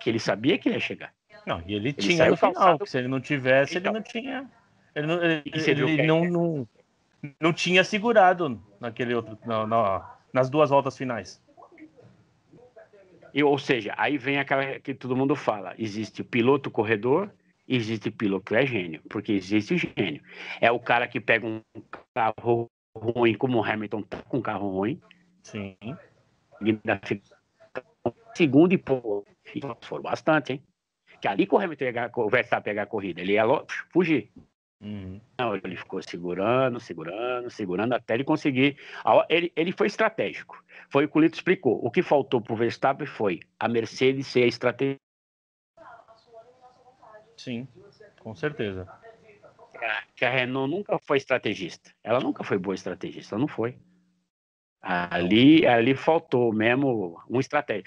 Que 0.00 0.10
ele 0.10 0.18
sabia 0.18 0.58
que 0.58 0.68
ele 0.68 0.76
ia 0.76 0.80
chegar. 0.80 1.14
Não, 1.46 1.60
e 1.66 1.74
ele, 1.74 1.90
ele 1.90 1.92
tinha 1.92 2.28
no 2.28 2.36
final, 2.36 2.78
se 2.84 2.98
ele 2.98 3.08
não 3.08 3.20
tivesse, 3.20 3.78
então, 3.78 3.92
ele 3.92 3.98
não 3.98 4.04
tinha. 4.04 4.50
Ele 4.94 5.06
não, 5.06 5.22
ele, 5.22 5.42
ele 5.44 6.06
não, 6.06 6.24
não, 6.24 6.68
não, 7.40 7.52
tinha 7.52 7.84
segurado 7.84 8.62
naquele 8.80 9.14
outro. 9.14 9.38
Não, 9.44 9.66
não, 9.66 10.04
nas 10.32 10.48
duas 10.48 10.70
voltas 10.70 10.96
finais. 10.96 11.42
E, 13.32 13.42
ou 13.44 13.58
seja, 13.58 13.94
aí 13.96 14.18
vem 14.18 14.38
aquela 14.38 14.80
que 14.80 14.94
todo 14.94 15.16
mundo 15.16 15.36
fala: 15.36 15.74
existe 15.78 16.24
piloto 16.24 16.70
corredor, 16.70 17.30
existe 17.68 18.10
piloto 18.10 18.46
que 18.46 18.56
é 18.56 18.66
gênio, 18.66 19.02
porque 19.08 19.32
existe 19.32 19.76
gênio. 19.76 20.22
É 20.60 20.70
o 20.70 20.80
cara 20.80 21.06
que 21.06 21.20
pega 21.20 21.46
um 21.46 21.62
carro 22.14 22.70
ruim, 22.96 23.34
como 23.34 23.58
o 23.58 23.64
Hamilton 23.64 24.02
tá 24.02 24.22
com 24.22 24.38
um 24.38 24.42
carro 24.42 24.70
ruim. 24.70 25.00
Sim. 25.42 25.76
Segundo 28.34 28.72
e 28.72 28.78
pouco. 28.78 29.26
Foram 29.82 30.02
bastante, 30.02 30.52
hein? 30.52 30.62
Que 31.20 31.28
ali 31.28 31.46
que 31.46 31.54
o 31.54 31.58
Hamilton 31.58 31.84
ia 31.84 32.08
conversar 32.08 32.60
pegar 32.62 32.82
a 32.82 32.86
corrida, 32.86 33.20
ele 33.20 33.32
ia 33.32 33.44
fugir. 33.92 34.32
Uhum. 34.80 35.20
Ele 35.62 35.76
ficou 35.76 36.02
segurando, 36.02 36.80
segurando, 36.80 37.50
segurando 37.50 37.92
até 37.92 38.14
ele 38.14 38.24
conseguir. 38.24 38.78
Ele, 39.28 39.52
ele 39.54 39.72
foi 39.72 39.86
estratégico. 39.86 40.64
Foi 40.88 41.04
o 41.04 41.08
que 41.08 41.18
o 41.18 41.20
Lito 41.20 41.36
explicou. 41.36 41.84
O 41.84 41.90
que 41.90 42.02
faltou 42.02 42.40
para 42.40 42.54
o 42.54 42.56
Verstappen 42.56 43.06
foi 43.06 43.40
a 43.58 43.68
Mercedes 43.68 44.26
ser 44.26 44.44
a 44.44 44.46
estratégia. 44.46 44.96
Sim, 47.36 47.68
com 48.20 48.34
certeza. 48.34 48.88
Que 50.14 50.24
a 50.24 50.30
Renault 50.30 50.70
nunca 50.70 50.98
foi 50.98 51.18
estrategista. 51.18 51.90
Ela 52.02 52.20
nunca 52.20 52.42
foi 52.42 52.58
boa 52.58 52.74
estrategista, 52.74 53.38
não 53.38 53.48
foi. 53.48 53.78
Ali, 54.80 55.66
ali 55.66 55.94
faltou 55.94 56.52
mesmo 56.52 57.22
um 57.28 57.38
estratégia. 57.38 57.84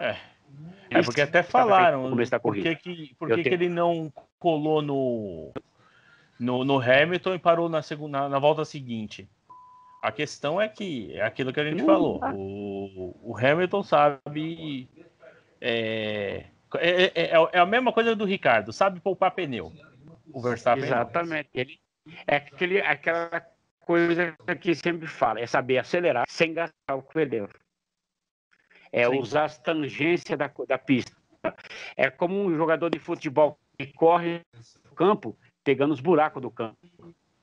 É. 0.00 0.27
É 0.90 1.02
porque 1.02 1.20
até 1.20 1.42
falaram 1.42 2.10
por 2.42 2.54
que, 2.54 2.74
que, 2.76 3.14
por 3.18 3.28
que, 3.28 3.42
que 3.42 3.48
ele 3.48 3.68
não 3.68 4.12
colou 4.38 4.80
no, 4.80 5.52
no, 6.38 6.64
no 6.64 6.80
Hamilton 6.80 7.34
e 7.34 7.38
parou 7.38 7.68
na, 7.68 7.82
segunda, 7.82 8.20
na, 8.20 8.28
na 8.28 8.38
volta 8.38 8.64
seguinte. 8.64 9.28
A 10.02 10.12
questão 10.12 10.60
é 10.60 10.68
que 10.68 11.12
é 11.14 11.22
aquilo 11.22 11.52
que 11.52 11.60
a 11.60 11.64
gente 11.64 11.84
falou. 11.84 12.20
O, 12.34 13.14
o 13.22 13.36
Hamilton 13.36 13.82
sabe. 13.82 14.88
É, 15.60 16.44
é, 16.76 17.04
é, 17.14 17.30
é, 17.52 17.58
a 17.58 17.66
mesma 17.66 17.92
coisa 17.92 18.14
do 18.14 18.24
Ricardo, 18.24 18.72
sabe 18.72 19.00
poupar 19.00 19.32
pneu. 19.32 19.72
O 20.32 20.40
Verstappen. 20.40 20.84
Exatamente. 20.84 21.48
Ele, 21.52 21.80
é 22.26 22.36
aquele, 22.36 22.80
aquela 22.80 23.44
coisa 23.80 24.36
que 24.60 24.74
sempre 24.74 25.08
fala, 25.08 25.40
é 25.40 25.46
saber 25.46 25.78
acelerar 25.78 26.24
sem 26.28 26.54
gastar 26.54 26.94
o 26.94 27.02
pneu. 27.02 27.48
É 28.92 29.08
Sim. 29.08 29.18
usar 29.18 29.44
as 29.44 29.58
tangências 29.58 30.38
da, 30.38 30.50
da 30.66 30.78
pista. 30.78 31.16
É 31.96 32.10
como 32.10 32.34
um 32.34 32.56
jogador 32.56 32.90
de 32.90 32.98
futebol 32.98 33.58
que 33.78 33.86
corre 33.92 34.40
no 34.84 34.94
campo, 34.94 35.38
pegando 35.62 35.92
os 35.92 36.00
buracos 36.00 36.42
do 36.42 36.50
campo. 36.50 36.76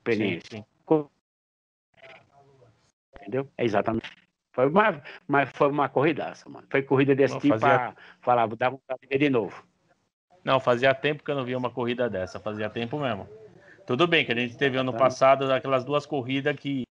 Sim, 0.08 0.40
sim. 0.50 0.66
Entendeu? 3.16 3.50
É 3.58 3.64
exatamente. 3.64 4.12
Foi 4.52 4.68
uma, 4.68 5.02
mas 5.28 5.50
foi 5.54 5.68
uma 5.68 5.90
corridaça, 5.90 6.48
mano. 6.48 6.68
Foi 6.70 6.82
corrida 6.82 7.16
desse 7.16 7.38
tipo 7.40 7.60
fazia... 7.60 7.78
pra 7.78 7.96
falar, 8.22 8.46
vou 8.46 8.56
dar 8.56 8.70
vontade 8.70 9.02
de 9.02 9.08
ver 9.08 9.18
de 9.18 9.30
novo. 9.30 9.66
Não, 10.44 10.60
fazia 10.60 10.94
tempo 10.94 11.24
que 11.24 11.32
eu 11.32 11.36
não 11.36 11.44
via 11.44 11.58
uma 11.58 11.72
corrida 11.72 12.10
dessa, 12.10 12.40
fazia 12.40 12.70
tempo 12.70 13.00
mesmo. 13.00 13.28
Tudo 13.88 14.08
bem 14.08 14.24
que 14.24 14.32
a 14.32 14.36
gente 14.36 14.56
teve 14.56 14.78
ano 14.78 14.92
tá. 14.92 14.98
passado 14.98 15.52
aquelas 15.52 15.84
duas 15.84 16.06
corridas 16.06 16.56
que 16.56 16.86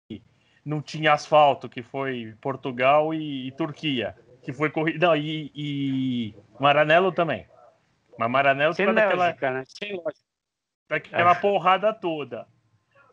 não 0.65 0.81
tinha 0.81 1.13
asfalto, 1.13 1.69
que 1.69 1.83
foi 1.83 2.35
Portugal 2.41 3.13
e, 3.13 3.47
e 3.47 3.51
Turquia, 3.51 4.15
que 4.41 4.51
foi 4.51 4.69
corrida, 4.69 5.07
não, 5.07 5.15
e, 5.15 5.51
e 5.55 6.35
Maranello 6.59 7.11
também. 7.11 7.47
Mas 8.17 8.29
Maranello 8.29 8.73
Sem 8.73 8.85
lógica, 8.87 9.51
né? 9.51 9.63
Sem 9.67 9.95
lógica. 9.95 10.25
Daquela 10.89 11.31
é. 11.31 11.35
porrada 11.35 11.93
toda. 11.93 12.47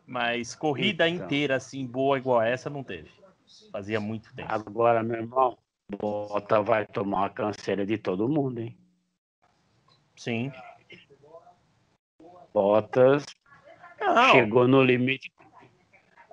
Mas 0.05 0.55
corrida 0.55 1.07
então. 1.07 1.25
inteira 1.25 1.55
assim, 1.55 1.85
boa 1.85 2.17
igual 2.17 2.41
essa, 2.41 2.69
não 2.69 2.83
teve. 2.83 3.11
Fazia 3.71 3.99
muito 3.99 4.33
tempo. 4.35 4.51
Agora, 4.51 5.03
meu 5.03 5.17
irmão, 5.17 5.57
Bota 5.97 6.61
vai 6.61 6.85
tomar 6.85 7.27
a 7.27 7.29
canseira 7.29 7.85
de 7.85 7.97
todo 7.97 8.29
mundo, 8.29 8.59
hein? 8.59 8.77
Sim. 10.15 10.51
Bottas 12.53 13.25
não. 13.99 14.31
chegou 14.31 14.67
no 14.67 14.83
limite. 14.83 15.31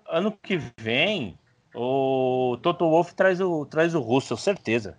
Ano 0.08 0.32
que 0.32 0.58
vem, 0.78 1.38
o 1.76 2.56
Toto 2.62 2.88
Wolff 2.88 3.14
traz 3.14 3.40
o, 3.40 3.66
traz 3.66 3.94
o 3.94 4.00
Russell, 4.00 4.36
certeza. 4.36 4.98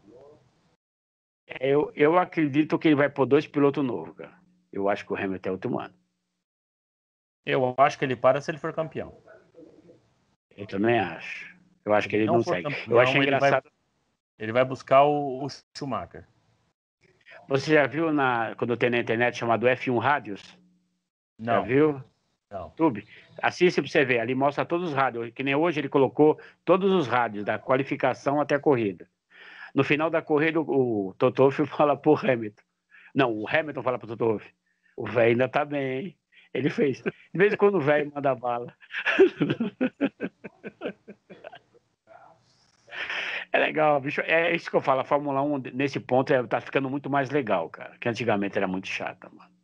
Eu, 1.59 1.91
eu 1.95 2.17
acredito 2.17 2.77
que 2.77 2.87
ele 2.87 2.95
vai 2.95 3.09
pôr 3.09 3.25
dois 3.25 3.47
pilotos 3.47 3.83
novos, 3.83 4.15
cara. 4.15 4.37
Eu 4.71 4.87
acho 4.87 5.05
que 5.05 5.11
o 5.11 5.15
Hamilton 5.15 5.49
é 5.49 5.51
outro 5.51 5.79
ano. 5.79 5.93
Eu 7.45 7.73
acho 7.77 7.97
que 7.97 8.05
ele 8.05 8.15
para 8.15 8.41
se 8.41 8.51
ele 8.51 8.57
for 8.57 8.73
campeão. 8.73 9.17
Eu 10.55 10.67
também 10.67 10.99
acho. 10.99 11.55
Eu 11.83 11.93
acho 11.93 12.09
que 12.09 12.15
ele 12.15 12.25
não, 12.25 12.35
não 12.35 12.43
segue. 12.43 12.63
Campeão, 12.63 12.83
eu 12.89 12.99
acho 12.99 13.17
engraçado. 13.17 13.63
Vai, 13.63 13.71
ele 14.37 14.51
vai 14.51 14.65
buscar 14.65 15.03
o, 15.03 15.43
o, 15.43 15.47
Schumacher. 15.75 16.27
Você 17.47 17.73
já 17.73 17.87
viu 17.87 18.11
na, 18.11 18.53
quando 18.55 18.75
tem 18.75 18.89
na 18.89 18.99
internet 18.99 19.37
chamado 19.37 19.65
F1 19.65 19.97
Rádios? 19.97 20.59
Não. 21.39 21.53
Já 21.53 21.61
viu? 21.61 22.03
Não. 22.49 22.67
YouTube. 22.67 23.05
Assiste 23.41 23.81
para 23.81 23.89
você 23.89 24.05
ver. 24.05 24.19
Ali 24.19 24.33
mostra 24.35 24.65
todos 24.65 24.89
os 24.89 24.95
rádios. 24.95 25.31
Que 25.33 25.43
nem 25.43 25.55
hoje 25.55 25.79
ele 25.79 25.89
colocou 25.89 26.39
todos 26.63 26.91
os 26.91 27.07
rádios, 27.07 27.43
da 27.43 27.59
qualificação 27.59 28.39
até 28.39 28.55
a 28.55 28.59
corrida. 28.59 29.07
No 29.75 29.83
final 29.83 30.09
da 30.09 30.21
corrida, 30.21 30.59
o, 30.59 31.13
Toto 31.17 31.51
fala 31.67 31.95
pro 31.95 32.15
Hamilton. 32.15 32.63
Não, 33.13 33.31
o 33.33 33.47
Hamilton 33.47 33.83
fala 33.83 33.99
pro 33.99 34.07
Toto 34.07 34.41
O 34.95 35.05
velho 35.05 35.31
ainda 35.31 35.49
tá 35.49 35.65
bem, 35.65 35.99
hein? 35.99 36.17
Ele 36.53 36.69
fez. 36.69 37.01
De 37.01 37.11
vez 37.33 37.53
em 37.53 37.57
quando 37.57 37.75
o 37.75 37.81
velho 37.81 38.11
manda 38.13 38.33
bala. 38.33 38.73
É 43.49 43.59
legal, 43.59 43.99
bicho. 43.99 44.21
É 44.21 44.53
isso 44.55 44.69
que 44.69 44.75
eu 44.75 44.81
falo. 44.81 45.01
A 45.01 45.05
Fórmula 45.05 45.41
1, 45.41 45.59
nesse 45.73 45.99
ponto, 45.99 46.31
é, 46.33 46.45
tá 46.45 46.59
ficando 46.61 46.89
muito 46.89 47.09
mais 47.09 47.29
legal, 47.29 47.69
cara. 47.69 47.97
Que 47.97 48.09
antigamente 48.09 48.57
era 48.57 48.67
muito 48.67 48.87
chata, 48.87 49.29
mano. 49.29 49.56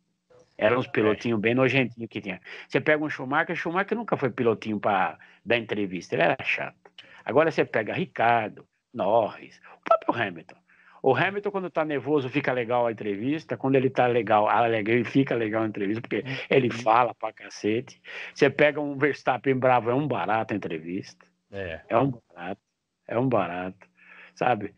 Eram 0.56 0.78
uns 0.78 0.86
pilotinhos 0.86 1.40
bem 1.40 1.54
nojentinhos 1.54 2.08
que 2.08 2.20
tinha. 2.20 2.40
Você 2.68 2.80
pega 2.80 3.04
um 3.04 3.10
Schumacher, 3.10 3.56
Schumacher 3.56 3.96
nunca 3.96 4.16
foi 4.16 4.30
pilotinho 4.30 4.78
para 4.78 5.18
dar 5.44 5.56
entrevista. 5.56 6.14
Ele 6.14 6.22
era 6.22 6.36
chato. 6.44 6.76
Agora 7.24 7.50
você 7.50 7.64
pega 7.64 7.92
Ricardo, 7.92 8.66
Norris, 8.92 9.60
o 9.76 9.84
próprio 9.84 10.22
Hamilton. 10.22 10.56
O 11.02 11.14
Hamilton, 11.14 11.50
quando 11.50 11.68
tá 11.68 11.84
nervoso, 11.84 12.30
fica 12.30 12.50
legal 12.50 12.86
a 12.86 12.92
entrevista. 12.92 13.58
Quando 13.58 13.74
ele 13.74 13.90
tá 13.90 14.06
legal, 14.06 14.48
ele 14.74 15.04
fica 15.04 15.34
legal 15.34 15.62
a 15.62 15.66
entrevista, 15.66 16.00
porque 16.00 16.24
ele 16.48 16.68
uhum. 16.68 16.78
fala 16.78 17.14
pra 17.14 17.30
cacete. 17.30 18.00
Você 18.34 18.48
pega 18.48 18.80
um 18.80 18.96
Verstappen 18.96 19.54
bravo, 19.54 19.90
é 19.90 19.94
um 19.94 20.08
barato 20.08 20.54
a 20.54 20.56
entrevista. 20.56 21.26
É. 21.52 21.82
É 21.90 21.98
um 21.98 22.10
barato. 22.10 22.60
É 23.06 23.18
um 23.18 23.28
barato. 23.28 23.86
Sabe? 24.34 24.74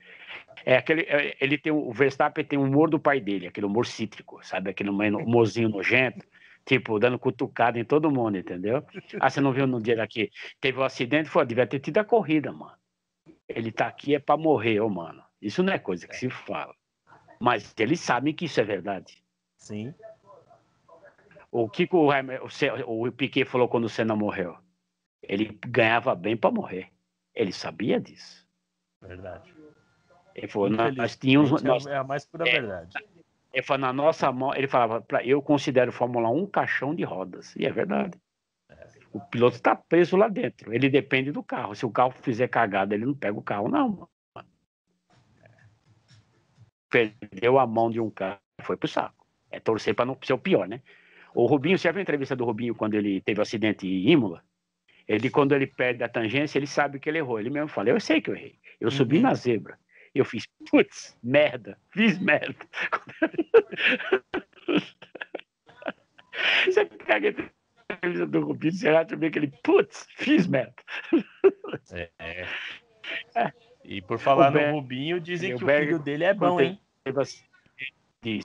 É 0.69 0.77
aquele, 0.77 1.03
é, 1.03 1.37
ele 1.41 1.57
tem 1.57 1.71
o 1.71 1.93
Verstappen 1.93 2.45
tem 2.45 2.59
o 2.59 2.65
humor 2.65 2.91
do 2.91 2.99
pai 2.99 3.21
dele, 3.21 3.47
aquele 3.47 3.67
humor 3.67 3.87
cítrico, 3.87 4.45
sabe? 4.45 4.69
Aquele 4.69 4.91
humorzinho 4.91 5.69
nojento, 5.69 6.27
tipo, 6.65 6.99
dando 6.99 7.21
cutucada 7.21 7.79
em 7.79 7.85
todo 7.85 8.11
mundo, 8.11 8.37
entendeu? 8.37 8.85
Ah, 9.21 9.31
você 9.31 9.41
não 9.41 9.53
viu 9.53 9.65
no 9.65 9.81
dia 9.81 9.95
daqui? 9.95 10.29
Teve 10.61 10.81
um 10.81 10.83
acidente, 10.83 11.29
foi, 11.29 11.47
devia 11.47 11.69
ter 11.69 11.79
tido 11.79 11.99
a 11.99 12.05
corrida, 12.05 12.53
mano. 12.53 12.77
Ele 13.49 13.71
tá 13.71 13.87
aqui 13.87 14.17
é 14.17 14.19
para 14.19 14.37
morrer, 14.37 14.81
ô, 14.81 14.89
mano. 14.89 15.23
Isso 15.41 15.63
não 15.63 15.73
é 15.73 15.79
coisa 15.79 16.09
que 16.09 16.17
se 16.17 16.29
fala. 16.29 16.75
Mas 17.41 17.73
eles 17.79 18.01
sabem 18.01 18.35
que 18.35 18.47
isso 18.47 18.61
é 18.61 18.65
verdade. 18.65 19.23
Sim. 19.57 19.95
O 21.49 21.69
que 21.69 21.89
o, 21.93 22.09
o, 22.87 23.07
o 23.07 23.13
Piquet 23.13 23.45
falou 23.45 23.69
quando 23.69 23.85
o 23.85 23.89
Senna 23.89 24.17
morreu? 24.17 24.59
Ele 25.23 25.57
ganhava 25.65 26.13
bem 26.17 26.37
para 26.37 26.51
morrer. 26.51 26.91
Ele 27.33 27.53
sabia 27.53 28.01
disso. 28.01 28.45
Verdade. 29.01 29.56
Ele 30.37 30.49
falou, 30.49 30.69
nós 30.69 31.17
tínhamos. 31.17 31.65
É 31.65 31.67
nós, 31.67 31.87
é 31.87 31.97
a 31.97 32.05
mais 32.05 32.27
pura 32.27 32.47
é, 32.47 32.53
verdade. 32.53 32.93
Ele 33.53 33.63
falou, 33.63 33.81
na 33.81 33.93
nossa 33.93 34.31
mão, 34.31 34.55
ele 34.55 34.69
falava, 34.69 35.01
pra, 35.01 35.25
eu 35.25 35.41
considero 35.41 35.91
Fórmula 35.91 36.29
1 36.29 36.43
um 36.43 36.47
caixão 36.47 36.95
de 36.95 37.03
rodas. 37.05 37.57
E 37.57 37.65
é 37.65 37.73
verdade. 37.73 38.19
O 39.13 39.21
piloto 39.21 39.57
está 39.57 39.75
preso 39.75 40.15
lá 40.15 40.29
dentro. 40.29 40.75
Ele 40.75 40.91
depende 40.91 41.33
do 41.33 41.43
carro. 41.43 41.75
Se 41.75 41.87
o 41.87 41.91
carro 41.91 42.13
fizer 42.21 42.49
cagada, 42.49 42.95
ele 42.95 43.07
não 43.07 43.15
pega 43.15 43.39
o 43.39 43.43
carro, 43.43 43.67
não. 43.67 44.07
Perdeu 46.91 47.59
a 47.59 47.67
mão 47.67 47.91
de 47.91 47.99
um 47.99 48.11
carro, 48.11 48.39
foi 48.61 48.77
pro 48.77 48.87
saco. 48.87 49.27
É 49.51 49.59
torcer 49.59 49.95
para 49.95 50.05
não 50.05 50.19
ser 50.23 50.35
o 50.35 50.39
pior, 50.39 50.69
né? 50.69 50.83
O 51.35 51.47
Rubinho, 51.47 51.79
você 51.79 51.91
viu 51.91 52.01
a 52.01 52.03
entrevista 52.03 52.37
do 52.37 52.45
Rubinho 52.45 52.75
quando 52.75 52.93
ele 52.93 53.23
teve 53.23 53.41
o 53.41 53.41
um 53.41 53.43
acidente 53.43 53.87
em 53.87 54.11
Imola? 54.11 54.45
Ele, 55.09 55.31
quando 55.31 55.53
ele 55.55 55.67
perde 55.67 56.03
a 56.03 56.09
tangência, 56.09 56.59
ele 56.59 56.67
sabe 56.67 57.01
que 57.01 57.09
ele 57.09 57.19
errou. 57.19 57.41
Ele 57.41 57.49
mesmo 57.49 57.69
fala, 57.69 57.89
eu 57.89 58.01
sei 58.01 58.21
que 58.21 58.29
eu 58.29 58.35
errei. 58.35 58.59
Eu 58.79 58.91
subi 58.91 59.17
uhum. 59.17 59.23
na 59.23 59.35
zebra. 59.35 59.79
Eu 60.19 60.25
fiz, 60.25 60.47
putz, 60.71 61.17
merda, 61.23 61.79
fiz 61.91 62.19
merda. 62.19 62.57
Você 66.65 66.85
pega 66.85 67.29
a 67.29 67.95
entrevista 67.95 68.27
do 68.27 68.41
Rubinho, 68.41 68.73
você 68.73 68.89
acha 68.89 69.17
que 69.17 69.39
ele, 69.39 69.53
putz, 69.63 70.07
fiz 70.17 70.47
merda. 70.47 70.75
É, 71.93 72.11
é. 72.19 72.47
é. 73.37 73.53
E 73.85 74.03
por 74.03 74.19
falar 74.19 74.51
no 74.51 74.73
Rubinho, 74.73 75.21
dizem 75.21 75.57
que 75.57 75.65
o 75.65 75.67
filho 75.67 75.99
dele 75.99 76.25
é 76.25 76.35
bom, 76.35 76.61
hein? 76.61 76.81
Diz. 78.23 78.45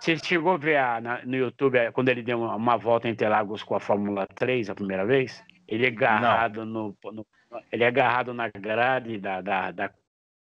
Você 0.00 0.16
chegou 0.16 0.52
a 0.52 0.56
ver 0.56 0.76
a, 0.76 1.00
na, 1.00 1.24
no 1.24 1.36
YouTube 1.36 1.78
quando 1.92 2.08
ele 2.08 2.22
deu 2.22 2.38
uma, 2.38 2.54
uma 2.54 2.76
volta 2.76 3.08
em 3.08 3.12
Interlagos 3.12 3.62
com 3.62 3.74
a 3.74 3.80
Fórmula 3.80 4.26
3 4.26 4.70
a 4.70 4.74
primeira 4.74 5.04
vez? 5.04 5.44
Ele 5.66 5.86
é 5.86 5.88
agarrado 5.88 6.64
no, 6.64 6.96
no, 7.04 7.26
ele 7.70 7.84
é 7.84 7.86
agarrado 7.86 8.32
na 8.32 8.48
grade 8.48 9.18
da, 9.18 9.40
da, 9.40 9.70
da 9.70 9.90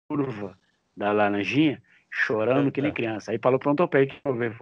curva 0.08 0.58
da 0.96 1.12
laranjinha, 1.12 1.82
chorando 2.10 2.72
que 2.72 2.82
nem 2.82 2.94
criança. 2.94 3.32
Aí 3.32 3.40
falou 3.40 3.60
pronto, 3.60 3.88
pé 3.88 4.08
que 4.08 4.20
eu 4.24 4.36
ver. 4.36 4.56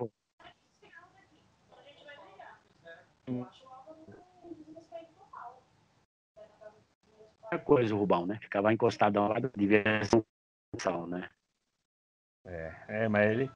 É 7.52 7.58
coisa 7.58 7.96
o 7.96 8.00
Rubão, 8.00 8.26
né? 8.26 8.40
Ficava 8.42 8.74
encostado 8.74 9.18
ao 9.18 9.30
lado 9.30 9.52
de 9.56 9.68
versão, 9.68 10.26
né? 11.08 11.30
É, 12.46 12.76
é, 12.88 13.08
mas 13.08 13.32
ele 13.32 13.52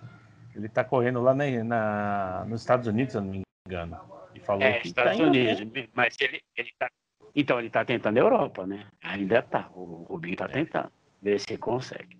ele 0.55 0.67
tá 0.67 0.83
correndo 0.83 1.21
lá 1.21 1.33
na, 1.33 1.45
na, 1.63 2.45
nos 2.45 2.61
Estados 2.61 2.87
Unidos, 2.87 3.11
se 3.11 3.17
eu 3.17 3.21
não 3.21 3.31
me 3.31 3.43
engano. 3.67 3.99
E 4.33 4.39
falou 4.39 4.63
é, 4.63 4.79
que 4.79 4.87
Estados 4.87 5.17
tá 5.17 5.23
Unidos, 5.23 5.87
mas 5.93 6.15
ele, 6.19 6.41
ele 6.55 6.71
tá 6.77 6.89
então, 7.35 7.59
ele 7.59 7.67
está 7.67 7.85
tentando 7.85 8.17
a 8.17 8.21
Europa, 8.21 8.65
né? 8.65 8.87
Ainda 9.01 9.39
está. 9.39 9.69
O 9.73 10.03
Rubinho 10.09 10.33
está 10.33 10.47
tentando. 10.47 10.91
Ver 11.21 11.39
se 11.39 11.57
consegue. 11.57 12.17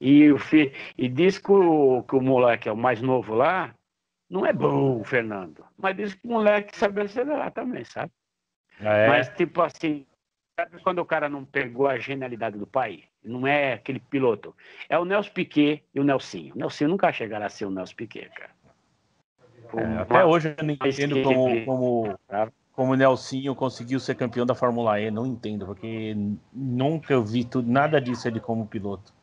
E, 0.00 0.30
o 0.30 0.38
fi... 0.38 0.72
e 0.96 1.08
diz 1.08 1.38
que 1.38 1.50
o, 1.50 2.02
que 2.02 2.16
o 2.16 2.20
moleque 2.20 2.68
é 2.68 2.72
o 2.72 2.76
mais 2.76 3.00
novo 3.00 3.34
lá, 3.34 3.74
não 4.28 4.44
é 4.44 4.52
bom, 4.52 5.02
Fernando. 5.04 5.64
Mas 5.78 5.96
diz 5.96 6.14
que 6.14 6.26
o 6.26 6.32
moleque 6.32 6.76
sabe 6.76 7.00
acelerar 7.00 7.50
também, 7.52 7.84
sabe? 7.84 8.12
Ah, 8.80 8.94
é? 8.94 9.08
Mas, 9.08 9.28
tipo 9.30 9.62
assim, 9.62 10.06
Sabe 10.58 10.80
quando 10.82 11.00
o 11.00 11.04
cara 11.04 11.28
não 11.28 11.44
pegou 11.44 11.86
a 11.86 11.98
genialidade 11.98 12.56
do 12.56 12.66
pai? 12.66 13.04
Não 13.22 13.46
é 13.46 13.74
aquele 13.74 14.00
piloto. 14.00 14.56
É 14.88 14.98
o 14.98 15.04
Nelson 15.04 15.30
Piquet 15.30 15.84
e 15.94 16.00
o 16.00 16.04
Nelsinho. 16.04 16.54
O 16.54 16.58
Nelsinho 16.58 16.88
nunca 16.88 17.12
chegará 17.12 17.44
a 17.44 17.50
ser 17.50 17.66
o 17.66 17.70
Nelson 17.70 17.94
Piquet, 17.94 18.30
cara. 18.30 18.56
É, 19.74 19.98
até 19.98 20.24
hoje 20.24 20.54
eu 20.56 20.64
não 20.64 20.72
entendo 20.72 21.22
como, 21.22 21.64
como, 21.66 22.18
como 22.76 22.92
o 22.92 22.96
Nelsinho 22.96 23.54
conseguiu 23.54 23.98
ser 23.98 24.14
campeão 24.14 24.44
da 24.44 24.54
Fórmula 24.54 25.00
E. 25.00 25.10
Não 25.10 25.24
entendo, 25.26 25.64
porque 25.64 26.14
nunca 26.52 27.14
eu 27.14 27.24
vi 27.24 27.42
tudo, 27.42 27.68
nada 27.68 27.98
disso 27.98 28.28
ele 28.28 28.38
como 28.38 28.66
piloto. 28.66 29.14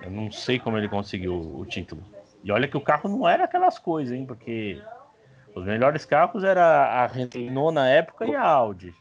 Eu 0.00 0.10
não 0.10 0.30
sei 0.30 0.60
como 0.60 0.78
ele 0.78 0.88
conseguiu 0.88 1.34
o 1.34 1.66
título. 1.66 2.02
E 2.44 2.52
olha 2.52 2.68
que 2.68 2.76
o 2.76 2.80
carro 2.80 3.08
não 3.08 3.28
era 3.28 3.44
aquelas 3.44 3.78
coisas, 3.78 4.14
hein? 4.14 4.24
Porque 4.24 4.80
os 5.54 5.64
melhores 5.64 6.04
carros 6.04 6.44
era 6.44 7.02
a 7.02 7.06
Renault 7.06 7.74
na 7.74 7.88
época 7.88 8.26
e 8.26 8.36
a 8.36 8.42
Audi. 8.42 8.94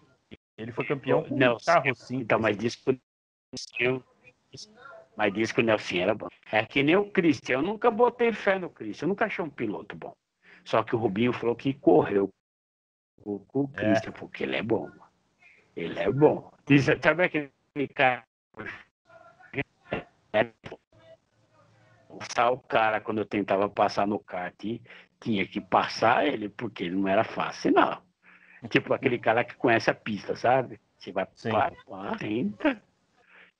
Ele 0.58 0.72
foi 0.72 0.86
campeão 0.86 1.24
com 1.24 1.36
Nelson, 1.36 1.66
carro 1.66 1.96
sim. 1.96 2.18
Então, 2.18 2.40
mas 2.40 2.58
disse 2.58 2.78
que 2.84 3.88
o 3.88 4.04
mas 5.16 5.32
disse 5.32 5.54
que 5.54 5.62
o 5.62 5.63
Nelson 5.63 5.98
era 5.98 6.16
bom. 6.16 6.28
É 6.52 6.66
que 6.66 6.82
nem 6.82 6.96
o 6.96 7.12
Christian. 7.12 7.58
Eu 7.58 7.62
nunca 7.62 7.92
botei 7.92 8.34
fé 8.34 8.58
no 8.58 8.70
Christian. 8.70 9.06
Eu 9.06 9.10
nunca 9.10 9.25
achei 9.25 9.46
um 9.46 9.50
piloto 9.50 9.96
bom. 9.96 10.13
Só 10.63 10.84
que 10.84 10.96
o 10.96 11.00
Rubinho 11.00 11.34
falou 11.34 11.55
que 11.55 11.74
correu 11.74 12.29
com, 13.24 13.46
o 13.53 13.72
é. 13.74 13.77
Christian, 13.77 14.10
é. 14.10 14.13
porque 14.13 14.43
ele 14.43 14.55
é 14.55 14.63
bom. 14.63 14.89
Ele 15.75 16.00
é 16.00 16.12
bom. 16.12 16.51
Diz, 16.65 16.86
sabe 16.86 17.24
aquele 17.24 17.51
cara. 17.93 18.24
É, 20.32 20.51
o 22.50 22.58
cara, 22.58 23.01
quando 23.01 23.20
eu 23.20 23.25
tentava 23.25 23.70
passar 23.70 24.08
no 24.08 24.20
kart, 24.20 24.63
tinha 25.20 25.48
que 25.48 25.62
passar 25.62 26.25
ele, 26.25 26.50
porque 26.50 26.84
ele 26.86 26.96
não 26.96 27.08
era 27.08 27.24
fácil, 27.24 27.72
não. 27.72 28.01
Tipo 28.70 28.93
aquele 28.93 29.20
cara 29.20 29.43
que 29.43 29.55
conhece 29.55 29.89
a 29.89 29.96
pista, 29.96 30.36
sabe? 30.36 30.79
Você 30.98 31.12
vai 31.12 31.25
para 31.25 32.17
tenta. 32.17 32.82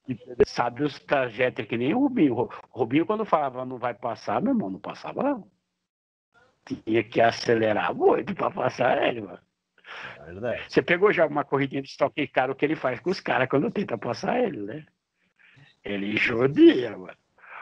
E 0.08 0.18
sabe 0.46 0.84
os 0.84 1.00
trajetos 1.00 1.66
que 1.66 1.78
nem 1.78 1.94
o 1.94 2.00
Rubinho. 2.00 2.34
O 2.36 2.50
Rubinho, 2.70 3.06
quando 3.06 3.26
falava 3.26 3.66
não 3.66 3.78
vai 3.78 3.94
passar, 3.94 4.42
meu 4.42 4.54
irmão, 4.54 4.70
não 4.70 4.80
passava 4.80 5.24
não. 5.24 5.52
Tinha 6.66 7.04
que 7.04 7.20
acelerar 7.20 7.94
muito 7.94 8.34
para 8.34 8.52
passar 8.52 9.08
ele, 9.08 9.22
mano. 9.22 9.40
É 10.26 10.64
Você 10.68 10.82
pegou 10.82 11.12
já 11.12 11.26
uma 11.26 11.44
corridinha 11.44 11.82
de 11.82 11.90
estoque 11.90 12.28
caro 12.28 12.56
que 12.56 12.66
ele 12.66 12.76
faz 12.76 13.00
com 13.00 13.10
os 13.10 13.20
caras 13.20 13.50
quando 13.50 13.70
tenta 13.70 13.98
passar 13.98 14.40
ele, 14.40 14.62
né? 14.62 14.86
Ele 15.84 16.16
judia, 16.16 16.98
mano. 16.98 17.18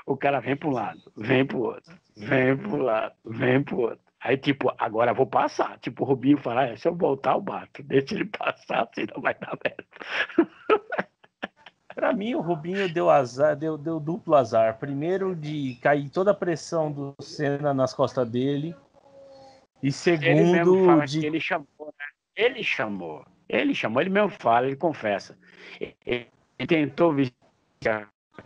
O 0.06 0.16
cara 0.18 0.40
vem 0.40 0.56
para 0.56 0.70
um 0.70 0.72
lado, 0.72 1.02
vem 1.16 1.46
para 1.46 1.58
o 1.58 1.62
outro, 1.62 1.94
vem 2.16 2.54
um 2.54 2.78
lado, 2.78 3.16
vem 3.26 3.64
para 3.64 3.76
o 3.76 3.82
outro. 3.82 4.12
Aí, 4.20 4.38
tipo, 4.38 4.72
agora 4.78 5.14
vou 5.14 5.26
passar. 5.26 5.80
Tipo, 5.80 6.04
o 6.04 6.08
Rubinho 6.08 6.38
fala, 6.38 6.66
ah, 6.66 6.78
se 6.78 6.88
eu 6.88 6.96
voltar, 6.96 7.34
eu 7.34 7.42
bato. 7.42 7.82
Deixa 7.82 8.14
ele 8.14 8.26
passar, 8.26 8.88
senão 8.94 9.20
vai 9.20 9.34
dar 9.34 9.58
merda. 9.64 9.84
Para 11.96 12.14
mim, 12.14 12.36
o 12.36 12.42
Rubinho 12.42 12.92
deu 12.94 13.10
azar, 13.10 13.56
deu, 13.56 13.78
deu 13.78 14.00
duplo 14.00 14.36
azar. 14.36 14.78
Primeiro, 14.78 15.36
de 15.36 15.78
cair 15.82 16.10
toda 16.10 16.32
a 16.32 16.36
pressão 16.36 16.92
do 16.92 17.16
Senna 17.20 17.74
nas 17.74 17.94
costas 17.94 18.30
dele. 18.30 18.76
E 19.82 19.92
segundo, 19.92 20.26
ele 20.28 21.06
de. 21.06 21.26
Ele 21.26 21.40
chamou, 21.40 21.68
né? 21.80 22.06
Ele 22.36 22.64
chamou. 22.64 23.26
Ele 23.50 23.76
chamou, 23.76 24.02
ele 24.02 24.10
mesmo 24.10 24.30
fala, 24.30 24.68
ele 24.68 24.78
confessa. 24.78 25.38
Ele, 26.06 26.28
tentou 26.68 27.14
vestir 27.14 27.36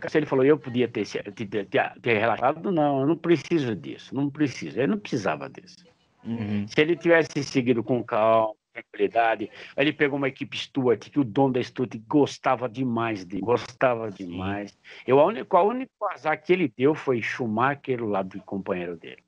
se 0.08 0.18
ele 0.18 0.26
falou, 0.26 0.44
eu 0.44 0.58
podia 0.58 0.88
ter, 0.88 1.06
ter, 1.06 1.66
ter, 1.66 2.18
relaxado, 2.18 2.70
não, 2.70 3.00
eu 3.00 3.06
não 3.06 3.16
preciso 3.16 3.74
disso, 3.74 4.14
não 4.14 4.28
preciso, 4.28 4.78
ele 4.78 4.88
não 4.88 4.98
precisava 4.98 5.48
disso. 5.48 5.84
Uhum. 6.24 6.66
Se 6.66 6.80
ele 6.80 6.96
tivesse 6.96 7.42
seguido 7.42 7.82
com 7.82 8.02
calma, 8.02 8.54
tranquilidade, 8.72 9.50
ele 9.76 9.92
pegou 9.92 10.18
uma 10.18 10.28
equipe 10.28 10.56
Stuart, 10.56 11.08
que 11.08 11.18
o 11.18 11.24
dono 11.24 11.54
da 11.54 11.62
Stuart 11.62 11.94
gostava 12.06 12.68
demais 12.68 13.24
dele, 13.24 13.42
gostava 13.42 14.10
demais. 14.10 14.76
Eu, 15.06 15.18
a 15.18 15.24
única, 15.24 15.56
a 15.56 15.62
única 15.62 15.92
azar 16.12 16.42
que 16.42 16.52
ele 16.52 16.72
deu 16.76 16.94
foi 16.94 17.22
Schumacher 17.22 18.04
lá 18.04 18.22
do 18.22 18.40
companheiro 18.42 18.96
dele. 18.96 19.22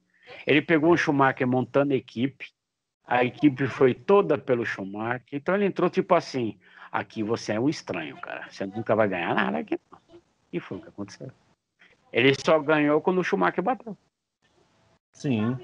Ele 0.46 0.62
pegou 0.62 0.92
o 0.92 0.96
Schumacher 0.96 1.46
montando 1.46 1.92
a 1.92 1.96
equipe, 1.96 2.50
a 3.06 3.24
equipe 3.24 3.66
foi 3.66 3.94
toda 3.94 4.36
pelo 4.36 4.64
Schumacher, 4.64 5.24
então 5.32 5.54
ele 5.54 5.66
entrou 5.66 5.88
tipo 5.88 6.14
assim, 6.14 6.58
aqui 6.92 7.22
você 7.22 7.52
é 7.52 7.60
um 7.60 7.68
estranho, 7.68 8.20
cara, 8.20 8.48
você 8.50 8.66
nunca 8.66 8.94
vai 8.94 9.08
ganhar 9.08 9.34
nada 9.34 9.58
aqui 9.58 9.78
não. 9.90 9.98
E 10.52 10.60
foi 10.60 10.78
o 10.78 10.80
que 10.80 10.88
aconteceu. 10.88 11.30
Ele 12.12 12.32
só 12.34 12.58
ganhou 12.58 13.00
quando 13.00 13.18
o 13.18 13.24
Schumacher 13.24 13.62
bateu. 13.62 13.96
Sim. 15.12 15.56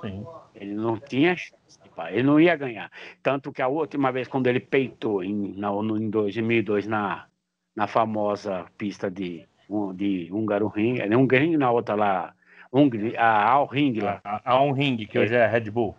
Sim. 0.00 0.26
Ele 0.54 0.74
não 0.74 0.98
tinha 0.98 1.36
chance. 1.36 1.80
Ele 2.10 2.22
não 2.22 2.38
ia 2.38 2.54
ganhar. 2.56 2.90
Tanto 3.22 3.52
que 3.52 3.62
a 3.62 3.68
última 3.68 4.12
vez, 4.12 4.28
quando 4.28 4.46
ele 4.46 4.60
peitou 4.60 5.24
em, 5.24 5.54
na, 5.56 5.70
em 5.70 6.10
2002 6.10 6.86
na, 6.86 7.26
na 7.74 7.86
famosa 7.86 8.66
pista 8.76 9.10
de, 9.10 9.48
de 9.94 10.28
Húngaro 10.30 10.68
Ring, 10.68 10.98
é 10.98 11.16
um 11.16 11.26
Ring 11.26 11.56
na 11.56 11.70
outra 11.70 11.94
lá, 11.94 12.35
Hungary, 12.76 13.16
a 13.16 13.50
Al 13.50 13.66
Ring 13.66 13.98
lá. 14.00 14.20
A, 14.24 14.54
a 14.54 14.72
Ring, 14.72 14.96
que 15.06 15.16
é. 15.16 15.20
hoje 15.20 15.34
é 15.34 15.46
Red 15.46 15.70
Bull. 15.70 15.96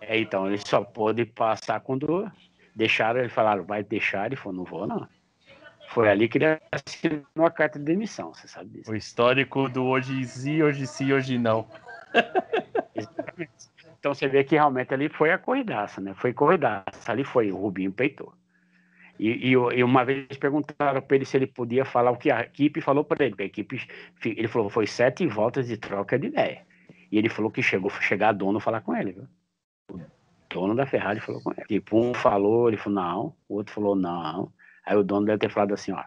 É, 0.00 0.18
então, 0.18 0.46
ele 0.46 0.58
só 0.58 0.82
pôde 0.82 1.24
passar 1.24 1.80
quando 1.80 2.30
deixaram, 2.74 3.20
ele 3.20 3.28
falaram, 3.28 3.64
vai 3.64 3.82
deixar, 3.82 4.26
ele 4.26 4.36
falou, 4.36 4.58
não 4.58 4.64
vou 4.64 4.86
não. 4.86 5.08
Foi 5.88 6.08
ali 6.08 6.28
que 6.28 6.38
ele 6.38 6.60
assinou 6.70 7.46
a 7.46 7.50
carta 7.50 7.78
de 7.78 7.84
demissão, 7.84 8.32
você 8.34 8.46
sabe 8.46 8.70
disso. 8.70 8.90
O 8.90 8.94
histórico 8.94 9.68
do 9.68 9.84
hoje 9.84 10.24
sim, 10.26 10.62
hoje 10.62 10.86
sim, 10.86 11.12
hoje 11.12 11.38
não. 11.38 11.66
então 13.98 14.14
você 14.14 14.28
vê 14.28 14.44
que 14.44 14.54
realmente 14.54 14.92
ali 14.92 15.08
foi 15.08 15.32
a 15.32 15.38
corridaça, 15.38 16.00
né? 16.00 16.14
Foi 16.14 16.32
corridaça, 16.32 17.10
ali 17.10 17.24
foi, 17.24 17.50
o 17.50 17.56
Rubinho 17.56 17.90
peitou. 17.90 18.32
E, 19.18 19.30
e, 19.30 19.52
e 19.52 19.84
uma 19.84 20.04
vez 20.04 20.26
perguntaram 20.36 21.02
para 21.02 21.16
ele 21.16 21.24
se 21.24 21.36
ele 21.36 21.46
podia 21.46 21.84
falar 21.84 22.10
o 22.10 22.16
que 22.16 22.30
a 22.30 22.40
equipe 22.42 22.80
falou 22.80 23.04
para 23.04 23.24
ele. 23.24 23.34
A 23.38 23.44
equipe, 23.44 23.80
ele 24.24 24.48
falou 24.48 24.70
foi 24.70 24.86
sete 24.86 25.26
voltas 25.26 25.66
de 25.66 25.76
troca 25.76 26.18
de 26.18 26.28
ideia. 26.28 26.64
E 27.10 27.18
ele 27.18 27.28
falou 27.28 27.50
que 27.50 27.62
chegou 27.62 27.90
chegar 27.90 28.32
dono 28.32 28.60
falar 28.60 28.80
com 28.82 28.94
ele, 28.94 29.12
viu? 29.12 29.28
O 29.90 30.00
dono 30.48 30.74
da 30.74 30.86
Ferrari 30.86 31.20
falou 31.20 31.42
com 31.42 31.52
ele. 31.52 31.64
Tipo, 31.66 31.98
um 31.98 32.14
falou, 32.14 32.68
ele 32.68 32.76
falou 32.76 33.02
não, 33.02 33.34
o 33.48 33.54
outro 33.56 33.74
falou 33.74 33.96
não. 33.96 34.52
Aí 34.84 34.96
o 34.96 35.02
dono 35.02 35.26
deve 35.26 35.38
ter 35.38 35.50
falado 35.50 35.74
assim, 35.74 35.92
ó, 35.92 36.02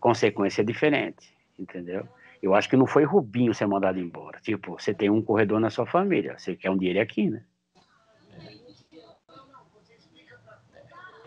consequência 0.00 0.62
é 0.62 0.64
diferente, 0.64 1.36
entendeu? 1.58 2.08
Eu 2.42 2.54
acho 2.54 2.68
que 2.68 2.76
não 2.76 2.86
foi 2.86 3.04
Rubinho 3.04 3.54
ser 3.54 3.66
mandado 3.66 4.00
embora. 4.00 4.40
Tipo, 4.40 4.72
você 4.72 4.92
tem 4.92 5.10
um 5.10 5.22
corredor 5.22 5.60
na 5.60 5.70
sua 5.70 5.86
família, 5.86 6.36
você 6.36 6.56
quer 6.56 6.70
um 6.70 6.76
dinheiro 6.76 7.00
aqui, 7.00 7.30
né? 7.30 7.44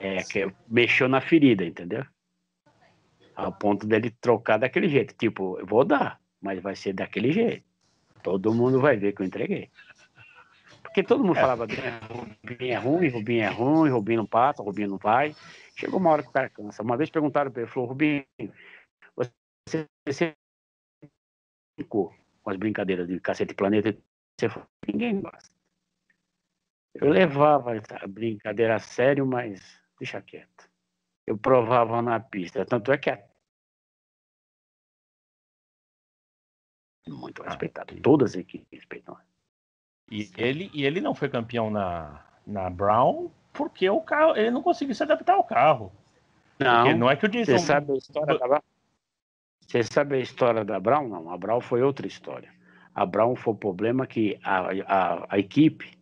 É, 0.06 0.24
que 0.24 0.54
mexeu 0.68 1.10
na 1.10 1.20
ferida, 1.20 1.66
entendeu? 1.66 2.06
Ao 3.36 3.52
ponto 3.52 3.88
dele 3.88 4.12
trocar 4.22 4.58
daquele 4.58 4.88
jeito. 4.88 5.16
Tipo, 5.16 5.58
eu 5.60 5.66
vou 5.66 5.84
dar, 5.84 6.22
mas 6.40 6.62
vai 6.62 6.76
ser 6.76 6.94
daquele 6.94 7.32
jeito. 7.32 7.66
Todo 8.22 8.54
mundo 8.54 8.80
vai 8.80 8.98
ver 8.98 9.14
que 9.14 9.24
eu 9.24 9.26
entreguei. 9.26 9.72
Porque 10.84 11.02
todo 11.02 11.24
mundo 11.24 11.38
é. 11.38 11.42
falava, 11.42 11.66
Rubinho 11.66 12.72
é 12.72 12.76
ruim, 12.76 13.10
Rubinho 13.10 13.44
é 13.44 13.50
ruim, 13.50 13.90
Rubinho 13.90 14.20
não 14.20 14.28
passa, 14.28 14.62
Rubinho 14.62 14.90
não 14.90 14.98
vai. 14.98 15.36
Chegou 15.76 16.00
uma 16.00 16.12
hora 16.12 16.22
que 16.22 16.30
o 16.30 16.32
cara 16.32 16.50
cansa. 16.50 16.84
Uma 16.84 16.96
vez 16.96 17.10
perguntaram 17.10 17.52
para 17.52 17.64
ele, 17.64 17.72
falou, 17.72 17.90
Rubinho, 17.90 18.24
você 20.08 20.36
ficou 21.78 22.14
com 22.44 22.50
as 22.52 22.58
brincadeiras 22.58 23.08
de 23.08 23.20
cacete 23.20 23.56
planeta? 23.56 23.98
Você 24.40 24.50
falou, 24.50 24.68
ninguém 24.88 25.20
gosta. 25.20 25.50
Eu 26.94 27.10
levava 27.10 27.72
a 27.76 28.08
brincadeira 28.08 28.76
a 28.76 28.80
sério, 28.80 29.26
mas 29.26 29.84
deixa 30.00 30.22
quieto. 30.22 30.70
Eu 31.26 31.38
provava 31.38 32.02
na 32.02 32.20
pista. 32.20 32.66
Tanto 32.66 32.92
é 32.92 32.98
que 32.98 33.10
é 33.10 33.28
muito 37.08 37.44
ah, 37.44 37.48
respeitado. 37.48 38.00
Todas 38.02 38.32
as 38.32 38.38
equipes 38.38 38.68
respeitam. 38.72 39.18
E 40.12 40.30
ele, 40.38 40.70
e 40.74 40.86
ele 40.86 41.02
não 41.02 41.16
foi 41.16 41.30
campeão 41.30 41.70
na, 41.70 42.24
na 42.46 42.70
Brown 42.70 43.32
porque 43.54 43.90
o 43.90 44.02
carro, 44.02 44.36
ele 44.36 44.52
não 44.52 44.62
conseguiu 44.62 44.94
se 44.94 45.04
adaptar 45.04 45.34
ao 45.34 45.44
carro. 45.44 45.92
Não, 46.60 46.84
porque 46.84 46.94
não 46.94 47.10
é 47.10 47.16
que 47.16 47.26
o 47.26 47.30
Jason... 47.30 47.58
Você 47.58 47.60
sabe 47.60 47.94
a 47.94 47.96
história 47.96 48.38
da 48.38 48.62
Você 49.62 49.84
sabe 49.84 50.16
a 50.16 50.20
história 50.20 50.66
da 50.66 50.80
Brown? 50.80 51.08
Não, 51.08 51.30
a 51.32 51.38
Brown 51.38 51.62
foi 51.62 51.82
outra 51.82 52.06
história. 52.06 52.54
A 52.94 53.06
Brown 53.06 53.36
foi 53.36 53.54
o 53.54 53.58
problema 53.58 54.06
que 54.06 54.40
a, 54.44 54.70
a, 54.88 55.36
a 55.36 55.40
equipe 55.40 55.98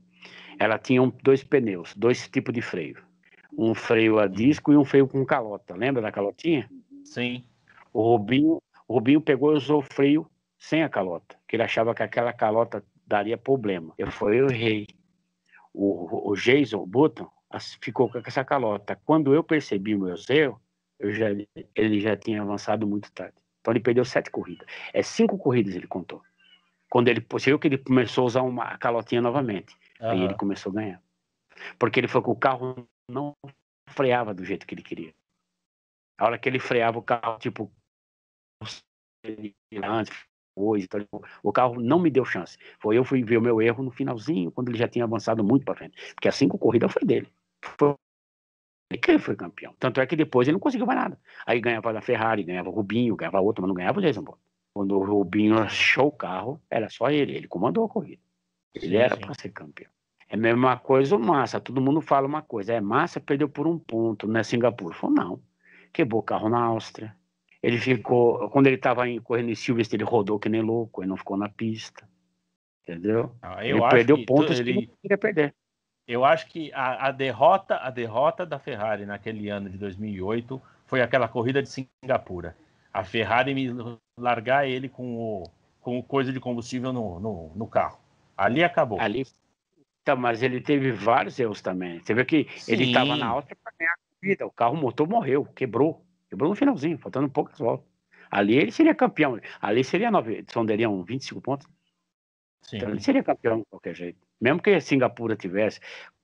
ela 0.60 0.78
tinha 0.78 1.02
um, 1.02 1.12
dois 1.24 1.44
pneus, 1.44 1.94
dois 1.96 2.28
tipos 2.28 2.54
de 2.54 2.62
freio. 2.62 3.04
Um 3.58 3.74
freio 3.74 4.20
a 4.20 4.28
disco 4.28 4.72
e 4.72 4.78
um 4.78 4.86
freio 4.86 5.08
com 5.08 5.26
calota. 5.26 5.76
Lembra 5.76 6.02
da 6.02 6.12
calotinha? 6.12 6.70
Sim. 7.04 7.44
O 7.92 8.02
Rubinho, 8.02 8.62
o 8.88 8.94
Rubinho 8.94 9.22
pegou 9.22 9.54
e 9.54 9.58
usou 9.58 9.80
o 9.80 9.84
freio 9.84 10.30
sem 10.58 10.84
a 10.84 10.90
calota, 10.90 11.38
que 11.48 11.56
ele 11.56 11.64
achava 11.64 11.94
que 11.94 12.02
aquela 12.02 12.34
calota 12.34 12.84
daria 13.06 13.38
problema. 13.38 13.94
Eu 13.98 14.10
fui 14.10 14.42
o 14.42 14.48
rei. 14.48 14.88
O, 15.74 16.32
o 16.32 16.36
Jason 16.36 16.86
Button, 16.86 17.30
ficou 17.82 18.10
com 18.10 18.20
essa 18.26 18.44
calota. 18.44 19.00
Quando 19.06 19.34
eu 19.34 19.44
percebi 19.44 19.96
o 19.96 20.00
meu 20.00 20.16
erro, 20.30 20.62
eu 21.00 21.12
já, 21.12 21.28
ele 21.76 22.00
já 22.00 22.16
tinha 22.16 22.42
avançado 22.42 22.88
muito 22.88 23.12
tarde. 23.12 23.36
Então 23.60 23.74
ele 23.74 23.80
perdeu 23.80 24.06
sete 24.06 24.30
corridas. 24.30 24.68
É 24.94 25.02
cinco 25.02 25.38
corridas 25.38 25.76
ele 25.76 25.88
contou. 25.88 26.22
Quando 26.90 27.08
ele 27.08 27.22
percebeu 27.22 27.58
que 27.58 27.68
ele 27.68 27.78
começou 27.78 28.24
a 28.24 28.28
usar 28.28 28.42
uma 28.42 28.78
calotinha 28.78 29.22
novamente. 29.22 29.76
Uhum. 30.00 30.10
Aí 30.10 30.24
ele 30.24 30.36
começou 30.36 30.72
a 30.72 30.76
ganhar. 30.76 31.02
Porque 31.80 32.00
ele 32.00 32.08
falou 32.08 32.24
que 32.24 32.32
o 32.32 32.36
carro 32.36 32.88
não 33.10 33.34
freava 33.90 34.34
do 34.34 34.44
jeito 34.44 34.66
que 34.66 34.74
ele 34.74 34.84
queria. 34.84 35.14
A 36.18 36.26
hora 36.26 36.40
que 36.40 36.48
ele 36.48 36.60
freava 36.60 36.98
o 36.98 37.04
carro, 37.04 37.38
tipo, 37.40 37.72
antes, 39.84 40.14
hoje, 40.56 40.86
então, 40.86 41.08
o 41.42 41.52
carro 41.52 41.82
não 41.82 42.00
me 42.00 42.10
deu 42.10 42.26
chance. 42.26 42.58
Foi 42.80 42.98
eu 42.98 43.04
fui 43.04 43.24
ver 43.24 43.38
o 43.38 43.42
meu 43.42 43.62
erro 43.62 43.84
no 43.84 43.92
finalzinho, 43.92 44.52
quando 44.52 44.70
ele 44.70 44.78
já 44.78 44.88
tinha 44.88 45.06
avançado 45.06 45.44
muito 45.44 45.66
para 45.66 45.76
frente. 45.76 46.14
Porque 46.14 46.28
a 46.28 46.32
cinco 46.32 46.58
corrida 46.58 46.88
foi 46.90 47.04
dele. 47.04 47.32
Foi 47.80 47.96
ele 48.92 49.20
foi 49.20 49.36
campeão. 49.36 49.76
Tanto 49.80 50.00
é 50.00 50.06
que 50.06 50.16
depois 50.16 50.48
ele 50.48 50.54
não 50.54 50.60
conseguiu 50.60 50.86
mais 50.86 51.00
nada. 51.00 51.20
Aí 51.46 51.60
ganhava 51.60 51.92
da 51.92 52.02
Ferrari, 52.02 52.44
ganhava 52.44 52.70
o 52.70 52.72
Rubinho, 52.72 53.16
ganhava 53.16 53.42
outro, 53.42 53.62
mas 53.62 53.68
não 53.68 53.76
ganhava 53.76 54.00
o 54.00 54.02
Jason 54.02 54.22
Button. 54.22 54.40
Quando 54.74 54.98
o 54.98 55.04
Rubinho 55.04 55.58
achou 55.58 56.08
o 56.08 56.12
carro, 56.12 56.62
era 56.70 56.90
só 56.90 57.10
ele, 57.10 57.36
ele 57.36 57.48
comandou 57.48 57.86
a 57.86 57.90
corrida. 57.90 58.22
Ele 58.74 58.88
sim, 58.88 58.96
era 58.96 59.18
para 59.18 59.34
ser 59.34 59.50
campeão. 59.50 59.92
É 60.34 60.36
a 60.36 60.40
mesma 60.40 60.76
coisa 60.76 61.16
o 61.16 61.20
Massa, 61.20 61.60
todo 61.60 61.80
mundo 61.80 62.02
fala 62.02 62.26
uma 62.26 62.42
coisa, 62.42 62.74
é 62.74 62.82
Massa 62.82 63.20
perdeu 63.20 63.48
por 63.48 63.68
um 63.68 63.78
ponto, 63.78 64.28
né, 64.28 64.42
Singapura? 64.42 64.96
Falou, 64.96 65.16
não, 65.16 65.40
quebrou 65.94 66.22
o 66.22 66.24
carro 66.24 66.50
na 66.50 66.60
Áustria. 66.60 67.16
Ele 67.62 67.78
ficou, 67.78 68.50
quando 68.50 68.66
ele 68.66 68.78
estava 68.78 69.04
correndo 69.22 69.52
em 69.52 69.56
Silverstone, 69.56 70.02
ele 70.02 70.10
rodou 70.10 70.40
que 70.40 70.50
nem 70.50 70.64
louco, 70.64 71.04
ele 71.04 71.10
não 71.10 71.18
ficou 71.18 71.38
na 71.38 71.48
pista. 71.48 72.10
Entendeu? 72.82 73.36
Ah, 73.44 73.64
ele 73.64 73.80
perdeu 73.88 74.26
pontos 74.26 74.60
ele... 74.60 74.74
que 74.74 74.80
ele 74.80 74.92
queria 75.04 75.18
perder. 75.20 75.56
Eu 76.08 76.26
acho 76.26 76.48
que 76.48 76.74
a, 76.74 77.10
a, 77.10 77.12
derrota, 77.12 77.78
a 77.78 77.92
derrota 77.92 78.44
da 78.44 78.58
Ferrari 78.58 79.06
naquele 79.06 79.50
ano 79.50 79.70
de 79.70 79.78
2008 79.78 80.60
foi 80.88 81.04
aquela 81.04 81.28
corrida 81.28 81.62
de 81.62 81.70
Singapura. 81.70 82.58
A 82.92 83.04
Ferrari 83.04 83.54
me 83.54 83.70
largar 84.20 84.68
ele 84.68 84.90
com 84.90 85.16
o, 85.16 85.44
com 85.80 86.02
coisa 86.02 86.34
de 86.34 86.40
combustível 86.40 86.92
no, 86.92 87.20
no, 87.20 87.52
no 87.56 87.68
carro. 87.68 88.00
Ali 88.36 88.64
acabou. 88.64 89.00
Ali, 89.00 89.28
então, 90.04 90.18
mas 90.18 90.44
ele 90.44 90.60
teve 90.60 90.92
vários 90.92 91.40
erros 91.40 91.62
também. 91.62 92.02
Você 92.02 92.14
vê 92.14 92.26
que 92.26 92.46
Sim. 92.58 92.74
ele 92.74 92.84
estava 92.84 93.16
na 93.16 93.26
alta 93.26 93.56
para 93.56 93.74
ganhar 93.80 93.94
a 93.94 94.20
corrida. 94.20 94.46
O 94.46 94.52
carro 94.52 94.76
motor 94.76 95.08
morreu, 95.08 95.46
quebrou. 95.46 96.06
Quebrou 96.30 96.50
no 96.50 96.56
finalzinho, 96.56 96.98
faltando 96.98 97.30
poucas 97.30 97.58
voltas. 97.58 97.88
Ali 98.30 98.56
ele 98.58 98.72
seria 98.72 98.94
campeão. 98.94 99.40
Ali 99.62 99.82
seria 99.82 100.12
nove, 100.12 100.44
sonderiam 100.52 101.02
25 101.04 101.40
pontos. 101.40 101.68
Sim. 102.64 102.78
Então 102.78 102.90
ele 102.90 103.00
seria 103.00 103.24
campeão 103.24 103.60
de 103.60 103.66
qualquer 103.66 103.96
jeito. 103.96 104.20
Mesmo 104.42 104.62
que 104.62 104.78
Singapura 104.82 105.38
tivesse. 105.38 105.80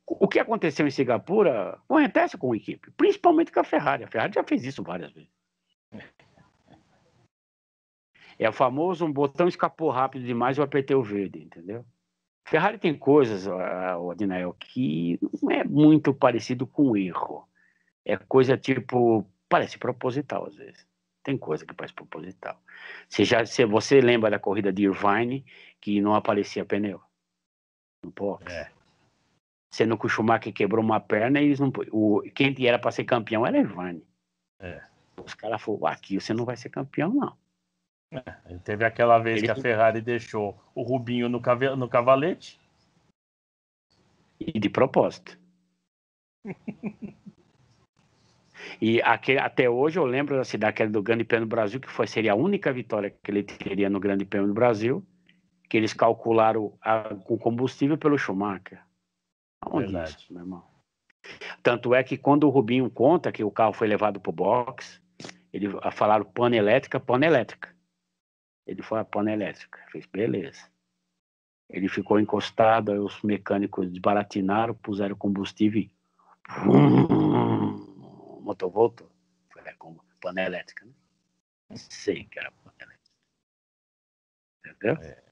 O 0.06 0.28
que 0.28 0.40
aconteceu 0.40 0.86
em 0.86 0.92
Singapura 0.92 1.80
acontece 1.88 2.38
com 2.38 2.52
a 2.52 2.58
equipe, 2.58 2.92
principalmente 2.92 3.52
com 3.52 3.62
a 3.62 3.64
Ferrari. 3.64 4.04
A 4.04 4.08
Ferrari 4.08 4.34
já 4.34 4.44
fez 4.44 4.66
isso 4.66 4.84
várias 4.84 5.14
vezes. 5.14 5.30
É 8.38 8.50
o 8.50 8.54
famoso 8.54 9.06
um 9.06 9.14
botão 9.14 9.48
escapou 9.48 9.90
rápido 9.90 10.26
demais 10.26 10.58
e 10.58 10.60
eu 10.60 10.66
apertei 10.66 10.96
o 10.96 11.04
verde, 11.04 11.44
entendeu? 11.44 11.86
Ferrari 12.50 12.80
tem 12.80 12.98
coisas, 12.98 13.46
o 13.46 14.10
Adinael, 14.10 14.56
que 14.60 15.20
não 15.40 15.52
é 15.52 15.64
muito 15.64 16.12
parecido 16.12 16.66
com 16.66 16.98
erro. 16.98 17.48
É 18.04 18.18
coisa 18.18 18.58
tipo, 18.58 19.24
parece 19.48 19.78
proposital 19.78 20.48
às 20.48 20.56
vezes. 20.56 20.88
Tem 21.24 21.38
coisa 21.38 21.64
que 21.64 21.76
parece 21.76 21.94
proposital. 21.94 22.60
Você, 23.08 23.24
já, 23.24 23.46
se 23.46 23.64
você 23.66 24.02
lembra 24.02 24.32
da 24.32 24.40
corrida 24.40 24.74
de 24.74 24.86
Irvine, 24.86 25.46
que 25.80 26.02
não 26.02 26.16
aparecia 26.16 26.66
pneu 26.66 27.00
no 28.04 28.10
box? 28.10 28.52
É. 28.52 28.72
Sendo 29.72 29.96
que 29.96 30.08
o 30.08 30.10
Schumacher 30.10 30.52
quebrou 30.52 30.84
uma 30.84 31.00
perna 31.00 31.40
e 31.40 31.46
eles 31.46 31.60
não. 31.60 31.72
O, 31.92 32.24
quem 32.34 32.56
era 32.66 32.80
para 32.80 32.90
ser 32.90 33.04
campeão 33.04 33.46
era 33.46 33.60
Irvine. 33.60 34.04
É. 34.60 34.82
Os 35.24 35.36
caras 35.36 35.62
falaram: 35.62 35.86
aqui 35.86 36.20
você 36.20 36.34
não 36.34 36.46
vai 36.46 36.58
ser 36.58 36.70
campeão, 36.70 37.14
não. 37.14 37.38
É, 38.12 38.58
teve 38.64 38.84
aquela 38.86 39.20
vez 39.20 39.38
Ele... 39.38 39.46
que 39.46 39.52
a 39.52 39.56
Ferrari 39.56 40.02
deixou 40.02 40.60
o 40.74 40.82
Rubinho 40.82 41.30
no, 41.30 41.40
cave... 41.40 41.76
no 41.76 41.88
cavalete. 41.88 42.60
E 44.40 44.60
de 44.60 44.70
propósito. 44.70 45.38
e 48.82 49.02
aquele, 49.02 49.40
até 49.40 49.70
hoje 49.70 50.00
eu 50.00 50.06
lembro 50.06 50.40
assim, 50.40 50.58
daquele 50.58 50.90
do 50.90 51.04
Grande 51.04 51.24
Prêmio 51.24 51.46
do 51.46 51.50
Brasil, 51.50 51.80
que 51.80 51.90
foi, 51.90 52.08
seria 52.08 52.32
a 52.32 52.36
única 52.36 52.72
vitória 52.72 53.10
que 53.10 53.30
ele 53.30 53.44
teria 53.44 53.90
no 53.90 54.00
Grande 54.00 54.26
Prêmio 54.26 54.48
do 54.48 54.54
Brasil, 54.54 55.06
que 55.70 55.78
eles 55.78 55.94
calcularam 55.94 56.78
a, 56.82 57.14
com 57.16 57.38
combustível 57.38 57.98
pelo 57.98 58.18
Schumacher. 58.18 58.82
Onde 59.68 59.96
isso, 60.04 60.34
meu 60.34 60.42
irmão? 60.42 60.64
Tanto 61.62 61.94
é 61.94 62.02
que 62.04 62.18
quando 62.18 62.46
o 62.46 62.50
Rubinho 62.50 62.90
conta 62.90 63.32
que 63.32 63.44
o 63.44 63.52
carro 63.52 63.74
foi 63.74 63.88
levado 63.88 64.20
para 64.20 64.30
o 64.30 64.34
box, 64.34 65.02
eles 65.52 65.72
falaram 65.92 66.26
pane 66.26 66.58
elétrica, 66.58 67.00
pane 67.00 67.26
elétrica. 67.26 67.76
Ele 68.66 68.82
foi 68.82 69.00
a 69.00 69.06
pana 69.06 69.32
elétrica. 69.32 69.80
Fez, 69.92 70.06
beleza. 70.06 70.70
Ele 71.70 71.88
ficou 71.88 72.20
encostado, 72.20 72.92
aí 72.92 72.98
os 72.98 73.22
mecânicos 73.22 73.90
desbaratinaram, 73.90 74.74
puseram 74.74 75.16
combustível 75.16 75.82
e. 75.82 75.92
o 76.68 78.42
motor 78.42 78.70
voltou. 78.70 79.12
Foi 79.52 79.62
com 79.76 79.96
pana 80.20 80.42
elétrica, 80.42 80.86
né? 80.86 80.94
Sei 81.76 82.24
que 82.26 82.40
era 82.40 82.52
pana 82.52 82.76
elétrica. 82.80 83.10
Entendeu? 84.66 84.96
É. 85.04 85.30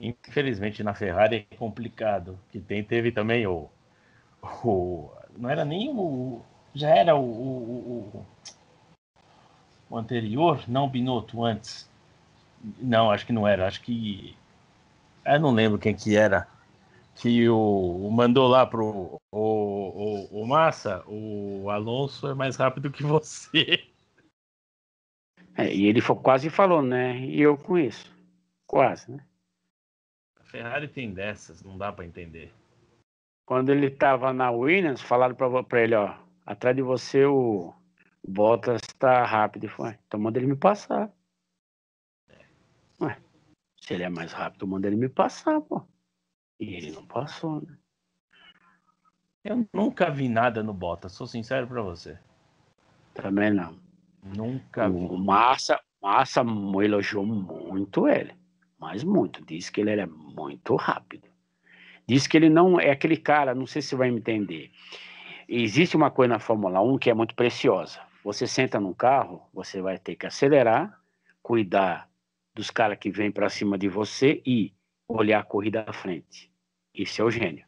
Infelizmente 0.00 0.82
na 0.82 0.94
Ferrari 0.94 1.46
é 1.50 1.56
complicado. 1.56 2.38
Que 2.50 2.60
tem, 2.60 2.82
teve 2.82 3.12
também 3.12 3.46
o. 3.46 3.70
o 4.64 5.10
não 5.36 5.50
era 5.50 5.64
nem 5.64 5.90
o. 5.90 6.42
Já 6.74 6.90
era 6.90 7.14
o, 7.16 7.22
o, 7.22 8.18
o 8.18 8.26
o 9.88 9.96
anterior, 9.96 10.62
não 10.68 10.88
Binotto 10.88 11.44
antes. 11.44 11.88
Não, 12.78 13.10
acho 13.10 13.26
que 13.26 13.32
não 13.32 13.46
era. 13.46 13.66
Acho 13.66 13.80
que. 13.82 14.36
Eu 15.24 15.40
não 15.40 15.52
lembro 15.52 15.78
quem 15.78 15.94
que 15.94 16.16
era. 16.16 16.46
Que 17.16 17.48
o, 17.48 18.10
mandou 18.12 18.46
lá 18.46 18.66
pro 18.66 19.18
o, 19.32 20.28
o, 20.32 20.42
o 20.42 20.46
Massa, 20.46 21.02
o 21.06 21.70
Alonso 21.70 22.28
é 22.28 22.34
mais 22.34 22.56
rápido 22.56 22.90
que 22.90 23.02
você. 23.02 23.86
É, 25.56 25.74
e 25.74 25.86
ele 25.86 26.02
quase 26.02 26.50
falou, 26.50 26.82
né? 26.82 27.18
E 27.18 27.40
eu 27.40 27.56
com 27.56 27.78
isso. 27.78 28.14
Quase, 28.66 29.10
né? 29.10 29.24
A 30.38 30.44
Ferrari 30.44 30.88
tem 30.88 31.12
dessas, 31.12 31.62
não 31.62 31.78
dá 31.78 31.90
para 31.90 32.04
entender. 32.04 32.52
Quando 33.46 33.70
ele 33.70 33.88
tava 33.90 34.32
na 34.32 34.50
Williams, 34.50 35.00
falaram 35.00 35.34
para 35.34 35.82
ele, 35.82 35.94
ó, 35.94 36.14
atrás 36.44 36.76
de 36.76 36.82
você 36.82 37.24
o 37.24 37.72
Bottas 38.26 38.80
tá 38.98 39.24
rápido. 39.24 39.68
Foi. 39.68 39.96
Então 40.06 40.18
manda 40.18 40.38
ele 40.38 40.48
me 40.48 40.56
passar. 40.56 41.10
Ué, 43.00 43.16
se 43.80 43.94
ele 43.94 44.02
é 44.02 44.08
mais 44.08 44.32
rápido, 44.32 44.66
manda 44.66 44.86
ele 44.86 44.96
me 44.96 45.08
passar, 45.08 45.60
pô. 45.60 45.82
E 46.58 46.74
ele 46.74 46.90
não 46.90 47.06
passou, 47.06 47.60
né? 47.62 47.76
Eu 49.44 49.68
nunca 49.72 50.10
vi 50.10 50.28
nada 50.28 50.60
no 50.62 50.74
Bottas, 50.74 51.12
sou 51.12 51.26
sincero 51.26 51.68
para 51.68 51.80
você. 51.80 52.18
Também 53.14 53.52
não. 53.52 53.78
Nunca 54.20 54.88
vi. 54.88 54.96
O 54.96 55.16
Massa, 55.16 55.80
Massa 56.02 56.40
elogiou 56.40 57.24
muito 57.24 58.08
ele. 58.08 58.34
Mas 58.76 59.04
muito. 59.04 59.44
Disse 59.44 59.70
que 59.70 59.80
ele 59.80 59.90
era 59.90 60.06
muito 60.06 60.74
rápido. 60.74 61.28
Diz 62.08 62.26
que 62.26 62.36
ele 62.36 62.48
não 62.48 62.80
é 62.80 62.90
aquele 62.90 63.16
cara, 63.16 63.54
não 63.54 63.66
sei 63.66 63.82
se 63.82 63.88
você 63.88 63.96
vai 63.96 64.10
me 64.10 64.18
entender. 64.18 64.70
Existe 65.48 65.96
uma 65.96 66.10
coisa 66.10 66.34
na 66.34 66.38
Fórmula 66.40 66.80
1 66.80 66.98
que 66.98 67.10
é 67.10 67.14
muito 67.14 67.34
preciosa. 67.34 68.00
Você 68.26 68.44
senta 68.44 68.80
num 68.80 68.92
carro, 68.92 69.48
você 69.54 69.80
vai 69.80 70.00
ter 70.00 70.16
que 70.16 70.26
acelerar, 70.26 71.00
cuidar 71.40 72.10
dos 72.52 72.72
caras 72.72 72.98
que 72.98 73.08
vêm 73.08 73.30
para 73.30 73.48
cima 73.48 73.78
de 73.78 73.88
você 73.88 74.42
e 74.44 74.74
olhar 75.06 75.38
a 75.38 75.44
corrida 75.44 75.84
à 75.86 75.92
frente. 75.92 76.52
Isso 76.92 77.22
é 77.22 77.24
o 77.24 77.30
gênio. 77.30 77.64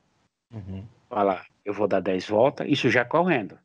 Uhum. 0.50 0.84
Falar, 1.08 1.46
eu 1.64 1.72
vou 1.72 1.86
dar 1.86 2.00
10 2.00 2.26
voltas, 2.26 2.66
isso 2.68 2.90
já 2.90 3.04
correndo. 3.04 3.56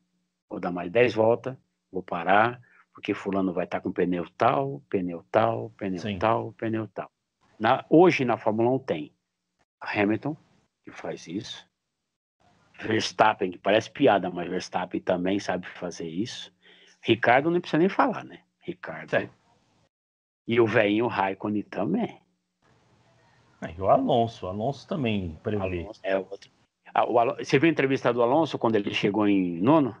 Vou 0.48 0.60
dar 0.60 0.70
mais 0.70 0.88
10 0.88 1.14
voltas, 1.14 1.56
vou 1.90 2.00
parar, 2.00 2.62
porque 2.92 3.12
fulano 3.12 3.52
vai 3.52 3.64
estar 3.64 3.78
tá 3.78 3.82
com 3.82 3.90
pneu 3.90 4.30
tal, 4.38 4.80
pneu 4.88 5.26
tal, 5.32 5.70
pneu 5.70 5.98
Sim. 5.98 6.16
tal, 6.16 6.52
pneu 6.52 6.86
tal. 6.86 7.10
Na, 7.58 7.84
hoje 7.90 8.24
na 8.24 8.36
Fórmula 8.36 8.70
1 8.70 8.78
tem 8.78 9.12
Hamilton, 9.80 10.36
que 10.84 10.92
faz 10.92 11.26
isso. 11.26 11.68
Verstappen, 12.78 13.50
que 13.50 13.58
parece 13.58 13.90
piada, 13.90 14.30
mas 14.30 14.48
Verstappen 14.48 15.00
também 15.00 15.40
sabe 15.40 15.66
fazer 15.66 16.06
isso. 16.06 16.53
Ricardo 17.04 17.50
não 17.50 17.60
precisa 17.60 17.78
nem 17.78 17.88
falar, 17.88 18.24
né? 18.24 18.40
Ricardo. 18.60 19.14
É. 19.14 19.28
E 20.48 20.58
o 20.58 20.66
velhinho 20.66 21.06
Raikkonen 21.06 21.62
também. 21.62 22.18
É, 23.60 23.74
e 23.76 23.80
o 23.80 23.90
Alonso, 23.90 24.46
o 24.46 24.48
Alonso 24.48 24.88
também 24.88 25.38
prevê. 25.42 25.82
Alonso 25.82 26.00
é 26.02 26.16
outro. 26.16 26.50
Ah, 26.94 27.04
o 27.04 27.18
Alonso, 27.18 27.44
você 27.44 27.58
viu 27.58 27.68
a 27.68 27.72
entrevista 27.72 28.10
do 28.10 28.22
Alonso 28.22 28.58
quando 28.58 28.76
ele 28.76 28.92
chegou 28.94 29.28
em 29.28 29.60
nono? 29.60 29.94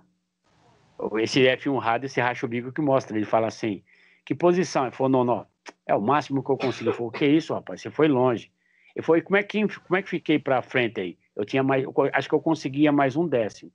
Esse 1.18 1.40
F1 1.42 1.78
rádio, 1.78 2.06
esse 2.06 2.20
racha 2.20 2.46
o 2.46 2.48
bico 2.48 2.72
que 2.72 2.80
mostra. 2.80 3.16
Ele 3.16 3.26
fala 3.26 3.48
assim: 3.48 3.82
que 4.24 4.34
posição? 4.34 4.84
Ele 4.84 4.94
falou: 4.94 5.10
nono, 5.10 5.46
é 5.86 5.94
o 5.94 6.00
máximo 6.00 6.42
que 6.42 6.50
eu 6.50 6.56
consigo. 6.56 6.88
Ele 6.88 6.96
falou: 6.96 7.12
que 7.12 7.26
isso, 7.26 7.52
rapaz? 7.52 7.82
Você 7.82 7.90
foi 7.90 8.08
longe. 8.08 8.50
Ele 8.96 9.04
falou: 9.04 9.20
como 9.22 9.36
é 9.36 9.42
que, 9.42 9.60
como 9.80 9.96
é 9.98 10.02
que 10.02 10.08
fiquei 10.08 10.38
para 10.38 10.62
frente 10.62 11.00
aí? 11.00 11.18
Eu 11.36 11.44
tinha 11.44 11.62
mais, 11.62 11.84
acho 12.14 12.28
que 12.28 12.34
eu 12.34 12.40
conseguia 12.40 12.90
mais 12.90 13.14
um 13.14 13.28
décimo. 13.28 13.70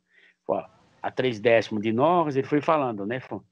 Falei, 0.48 0.66
a 1.02 1.12
três 1.12 1.40
décimos 1.40 1.82
de 1.82 1.92
Norris, 1.92 2.36
ele 2.36 2.48
foi 2.48 2.62
falando, 2.62 3.06
né? 3.06 3.20
Falou, 3.20 3.44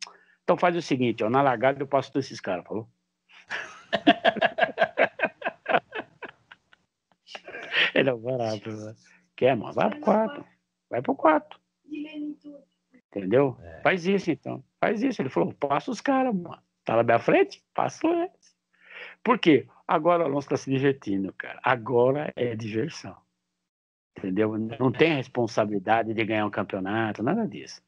então 0.43 0.57
faz 0.57 0.75
o 0.75 0.81
seguinte, 0.81 1.23
ó, 1.23 1.29
na 1.29 1.41
largada 1.41 1.81
eu 1.81 1.88
passo 1.88 2.12
todos 2.12 2.25
esses 2.25 2.39
caras, 2.39 2.65
falou? 2.65 2.88
ele 7.93 8.10
é 8.10 8.15
barato, 8.15 8.69
mano. 8.69 8.95
Quer, 9.36 9.55
mano? 9.55 9.73
Vai 9.73 9.89
pro 9.89 9.99
quarto. 9.99 10.45
Vai 10.89 11.01
pro 11.01 11.15
quarto. 11.15 11.60
Entendeu? 13.12 13.57
É. 13.62 13.81
Faz 13.81 14.05
isso 14.05 14.31
então. 14.31 14.63
Faz 14.79 15.01
isso. 15.01 15.21
Ele 15.21 15.29
falou: 15.29 15.53
passa 15.53 15.91
os 15.91 16.01
caras, 16.01 16.36
mano. 16.36 16.62
Tá 16.83 16.95
na 16.95 17.03
minha 17.03 17.19
frente? 17.19 17.63
Passa 17.73 18.07
eles. 18.07 18.57
Por 19.23 19.39
quê? 19.39 19.67
Agora 19.88 20.23
o 20.23 20.25
Alonso 20.25 20.49
tá 20.49 20.57
se 20.57 20.69
divertindo, 20.69 21.33
cara. 21.33 21.60
Agora 21.63 22.31
é 22.36 22.55
diversão. 22.55 23.15
Entendeu? 24.17 24.58
Não 24.58 24.91
tem 24.91 25.15
responsabilidade 25.15 26.13
de 26.13 26.25
ganhar 26.25 26.45
um 26.45 26.51
campeonato, 26.51 27.21
nada 27.21 27.47
disso. 27.47 27.82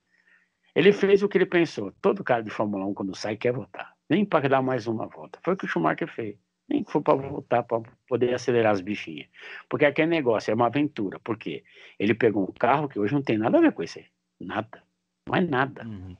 Ele 0.76 0.94
fez 0.94 1.24
o 1.24 1.28
que 1.28 1.38
ele 1.38 1.46
pensou. 1.46 1.92
Todo 2.02 2.24
cara 2.24 2.44
de 2.44 2.50
Fórmula 2.50 2.86
1, 2.86 2.94
quando 2.94 3.16
sai, 3.16 3.36
quer 3.36 3.52
voltar. 3.52 3.94
Nem 4.10 4.24
para 4.24 4.48
dar 4.48 4.62
mais 4.62 4.88
uma 4.88 5.08
volta. 5.08 5.40
Foi 5.44 5.54
o 5.54 5.58
que 5.58 5.66
o 5.66 5.68
Schumacher 5.68 6.08
fez. 6.08 6.38
Nem 6.70 6.84
foi 6.84 7.02
para 7.02 7.16
voltar 7.16 7.64
para 7.64 7.82
poder 8.08 8.34
acelerar 8.34 8.72
as 8.72 8.82
bichinhas. 8.82 9.28
Porque 9.68 9.86
aquele 9.86 10.08
negócio 10.08 10.52
é 10.52 10.54
uma 10.54 10.68
aventura. 10.68 11.20
Por 11.20 11.38
quê? 11.38 11.64
Ele 11.98 12.14
pegou 12.14 12.44
um 12.44 12.54
carro 12.54 12.88
que 12.88 13.00
hoje 13.00 13.14
não 13.14 13.24
tem 13.24 13.38
nada 13.38 13.58
a 13.58 13.62
ver 13.62 13.72
com 13.72 13.82
esse. 13.82 14.06
Nada. 14.40 14.84
Não 15.28 15.36
é 15.36 15.42
nada. 15.42 15.84
Uhum. 15.84 16.16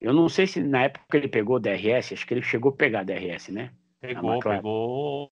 Eu 0.00 0.12
não 0.12 0.28
sei 0.28 0.46
se 0.46 0.62
na 0.62 0.84
época 0.84 1.16
ele 1.16 1.28
pegou 1.28 1.58
DRS, 1.58 2.12
acho 2.12 2.26
que 2.26 2.34
ele 2.34 2.42
chegou 2.42 2.70
a 2.70 2.76
pegar 2.76 3.04
DRS, 3.04 3.48
né? 3.48 3.72
Pegou, 4.00 4.38
pegou 4.38 5.30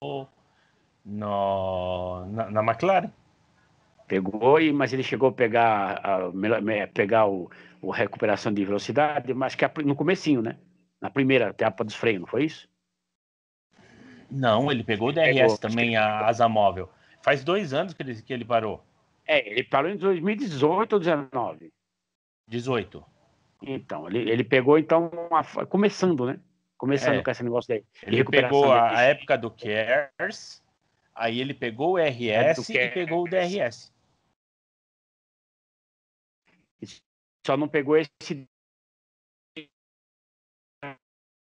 no, 1.04 2.26
na, 2.28 2.52
na 2.52 2.62
McLaren. 2.62 3.12
Pegou, 4.10 4.58
mas 4.74 4.91
ele 4.91 5.04
chegou 5.04 5.30
a 5.30 5.32
pegar, 5.32 6.02
a, 6.04 6.88
pegar 6.91 7.28
o, 7.28 7.48
o 7.80 7.91
recuperação 7.91 8.52
de 8.52 8.65
velocidade, 8.65 9.32
mas 9.36 9.54
que 9.54 9.63
no 9.86 9.95
comecinho, 9.95 10.41
né? 10.41 10.58
Na 11.00 11.12
primeira 11.12 11.50
etapa 11.50 11.84
dos 11.84 11.93
freios, 11.93 12.19
não 12.19 12.28
foi 12.28 12.45
isso? 12.45 12.67
Não, 14.32 14.72
ele 14.72 14.84
pegou 14.84 15.10
o 15.10 15.12
DRS 15.12 15.36
pegou, 15.36 15.58
também, 15.60 15.95
a 15.95 16.26
asa 16.26 16.50
móvel. 16.50 16.89
Faz 17.22 17.43
dois 17.43 17.72
anos 17.72 17.93
que 17.93 18.02
ele, 18.02 18.19
que 18.19 18.34
ele 18.34 18.43
parou. 18.43 18.84
É, 19.28 19.48
ele 19.48 19.63
parou 19.63 19.91
em 19.91 19.95
2018 19.95 20.93
ou 20.93 21.00
2019? 21.00 21.72
18. 22.48 23.06
Então, 23.62 24.08
ele, 24.08 24.28
ele 24.28 24.43
pegou, 24.43 24.80
então, 24.80 25.12
uma, 25.30 25.43
começando, 25.67 26.26
né? 26.26 26.39
Começando 26.80 27.19
é. 27.19 27.22
com 27.22 27.30
esse 27.30 27.43
negócio 27.43 27.69
daí. 27.69 27.84
Ele 28.08 28.24
pegou 28.24 28.72
a, 28.72 28.98
a, 28.98 29.02
época 29.04 29.38
do 29.38 29.52
CARES, 29.52 30.63
aí 31.13 31.39
ele 31.39 31.54
pegou 31.54 31.93
o 31.93 31.98
RS 31.98 32.69
e 32.69 32.88
pegou 32.89 33.24
o 33.24 33.30
DRS. 33.30 33.91
Só 37.46 37.58
não 37.58 37.68
pegou 37.68 37.98
esse. 37.98 38.48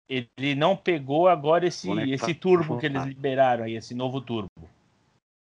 Ele 0.08 0.54
não 0.56 0.76
pegou 0.76 1.28
agora 1.28 1.66
esse, 1.66 1.88
esse 2.10 2.34
turbo 2.34 2.78
que 2.78 2.86
eles 2.86 3.04
liberaram 3.04 3.64
aí, 3.64 3.76
esse 3.76 3.94
novo 3.94 4.20
turbo. 4.20 4.50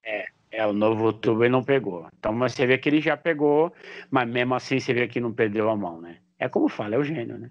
É, 0.04 0.28
é, 0.52 0.68
o 0.68 0.74
novo 0.74 1.12
turbo 1.12 1.44
ele 1.44 1.52
não 1.52 1.64
pegou. 1.64 2.08
Então 2.20 2.38
você 2.38 2.68
vê 2.68 2.78
que 2.78 2.88
ele 2.88 3.02
já 3.02 3.18
pegou, 3.18 3.74
mas 4.12 4.30
mesmo 4.30 4.54
assim 4.54 4.80
você 4.80 4.94
vê 4.94 5.08
que 5.08 5.20
não 5.20 5.34
perdeu 5.34 5.70
a 5.70 5.76
mão, 5.76 6.00
né? 6.00 6.20
É 6.38 6.48
como 6.48 6.70
fala, 6.70 6.96
é 6.96 6.98
o 7.00 7.04
gênio, 7.04 7.40
né? 7.40 7.50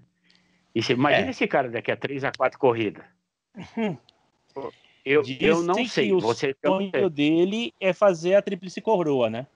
E 0.75 0.81
você 0.81 0.93
imagina 0.93 1.27
é. 1.27 1.31
esse 1.31 1.47
cara 1.49 1.69
daqui 1.69 1.91
a 1.91 1.97
três 1.97 2.23
a 2.23 2.31
quatro 2.31 2.59
corridas. 2.59 3.05
Eu, 5.05 5.23
eu 5.41 5.63
não 5.63 5.85
sei. 5.85 6.13
O 6.13 6.21
você, 6.21 6.55
sonho 6.65 7.11
dele 7.11 7.75
é 7.81 7.93
fazer 7.93 8.37
a 8.37 8.43
tríplice 8.43 8.81
coroa, 8.81 9.29
né? 9.29 9.49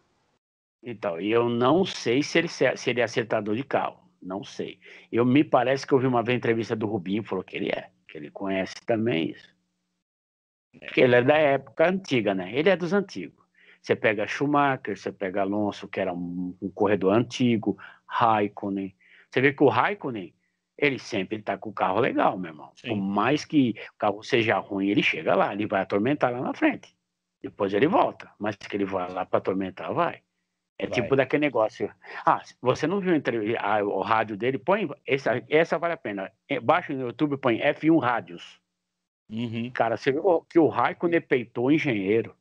Então, 0.88 1.20
eu 1.20 1.48
não 1.48 1.84
sei 1.84 2.22
se 2.22 2.38
ele, 2.38 2.46
se 2.46 2.64
ele 2.88 3.00
é 3.00 3.02
acertador 3.02 3.56
de 3.56 3.64
carro. 3.64 4.08
Não 4.22 4.44
sei. 4.44 4.78
Eu 5.10 5.26
me 5.26 5.42
parece 5.42 5.84
que 5.84 5.92
eu 5.92 5.98
vi 5.98 6.06
uma 6.06 6.22
vez 6.22 6.38
entrevista 6.38 6.76
do 6.76 6.86
Rubinho, 6.86 7.24
falou 7.24 7.42
que 7.42 7.56
ele 7.56 7.70
é, 7.70 7.90
que 8.06 8.16
ele 8.16 8.30
conhece 8.30 8.76
também 8.86 9.30
isso. 9.30 9.52
Porque 10.78 11.00
ele 11.00 11.16
é 11.16 11.22
da 11.22 11.36
época 11.36 11.88
antiga, 11.88 12.34
né? 12.34 12.52
Ele 12.54 12.68
é 12.68 12.76
dos 12.76 12.92
antigos. 12.92 13.44
Você 13.82 13.96
pega 13.96 14.28
Schumacher, 14.28 14.96
você 14.96 15.10
pega 15.10 15.42
Alonso, 15.42 15.88
que 15.88 15.98
era 15.98 16.12
um, 16.12 16.56
um 16.62 16.70
corredor 16.70 17.14
antigo, 17.14 17.76
Raikkonen. 18.06 18.94
Você 19.28 19.40
vê 19.40 19.52
que 19.52 19.64
o 19.64 19.68
Raikkonen, 19.68 20.32
ele 20.78 21.00
sempre 21.00 21.42
tá 21.42 21.58
com 21.58 21.70
o 21.70 21.74
carro 21.74 21.98
legal, 21.98 22.38
meu 22.38 22.52
irmão. 22.52 22.70
Sim. 22.76 22.90
Por 22.90 22.96
mais 22.96 23.44
que 23.44 23.74
o 23.94 23.98
carro 23.98 24.22
seja 24.22 24.56
ruim, 24.58 24.88
ele 24.88 25.02
chega 25.02 25.34
lá, 25.34 25.52
ele 25.52 25.66
vai 25.66 25.82
atormentar 25.82 26.30
lá 26.30 26.40
na 26.40 26.54
frente. 26.54 26.96
Depois 27.42 27.74
ele 27.74 27.88
volta, 27.88 28.30
mas 28.38 28.54
que 28.54 28.76
ele 28.76 28.84
vai 28.84 29.10
lá 29.12 29.26
para 29.26 29.38
atormentar, 29.38 29.92
vai. 29.92 30.22
É 30.78 30.86
Vai. 30.86 30.94
tipo 30.94 31.16
daquele 31.16 31.46
negócio. 31.46 31.92
Ah, 32.24 32.42
você 32.60 32.86
não 32.86 33.00
viu 33.00 33.14
a, 33.58 33.82
o 33.82 34.02
rádio 34.02 34.36
dele? 34.36 34.58
Põe. 34.58 34.88
Essa, 35.06 35.42
essa 35.48 35.78
vale 35.78 35.94
a 35.94 35.96
pena. 35.96 36.30
É, 36.48 36.60
baixa 36.60 36.92
no 36.92 37.06
YouTube, 37.06 37.38
põe 37.38 37.58
F1 37.60 37.98
Rádios. 37.98 38.60
Uhum. 39.30 39.70
Cara, 39.70 39.96
você 39.96 40.12
viu 40.12 40.42
que 40.42 40.58
o 40.58 40.68
Raikkonen 40.68 41.20
peitou 41.20 41.66
o 41.66 41.72
engenheiro. 41.72 42.36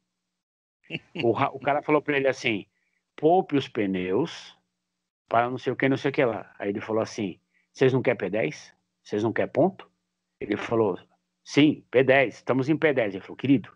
o, 1.23 1.29
o 1.31 1.59
cara 1.59 1.81
falou 1.81 2.01
para 2.01 2.17
ele 2.17 2.27
assim: 2.27 2.65
poupe 3.15 3.55
os 3.55 3.67
pneus 3.67 4.55
para 5.27 5.49
não 5.49 5.57
sei 5.57 5.73
o 5.73 5.75
que, 5.75 5.89
não 5.89 5.97
sei 5.97 6.11
o 6.11 6.13
que 6.13 6.23
lá. 6.23 6.53
Aí 6.59 6.69
ele 6.69 6.81
falou 6.81 7.01
assim: 7.01 7.39
vocês 7.71 7.93
não 7.93 8.01
querem 8.01 8.17
P10? 8.17 8.71
Vocês 9.03 9.23
não 9.23 9.33
querem 9.33 9.51
ponto? 9.51 9.89
Ele 10.39 10.57
falou: 10.57 10.99
sim, 11.43 11.83
P10, 11.91 12.27
estamos 12.27 12.69
em 12.69 12.77
P10. 12.77 13.09
Ele 13.09 13.21
falou: 13.21 13.37
querido, 13.37 13.74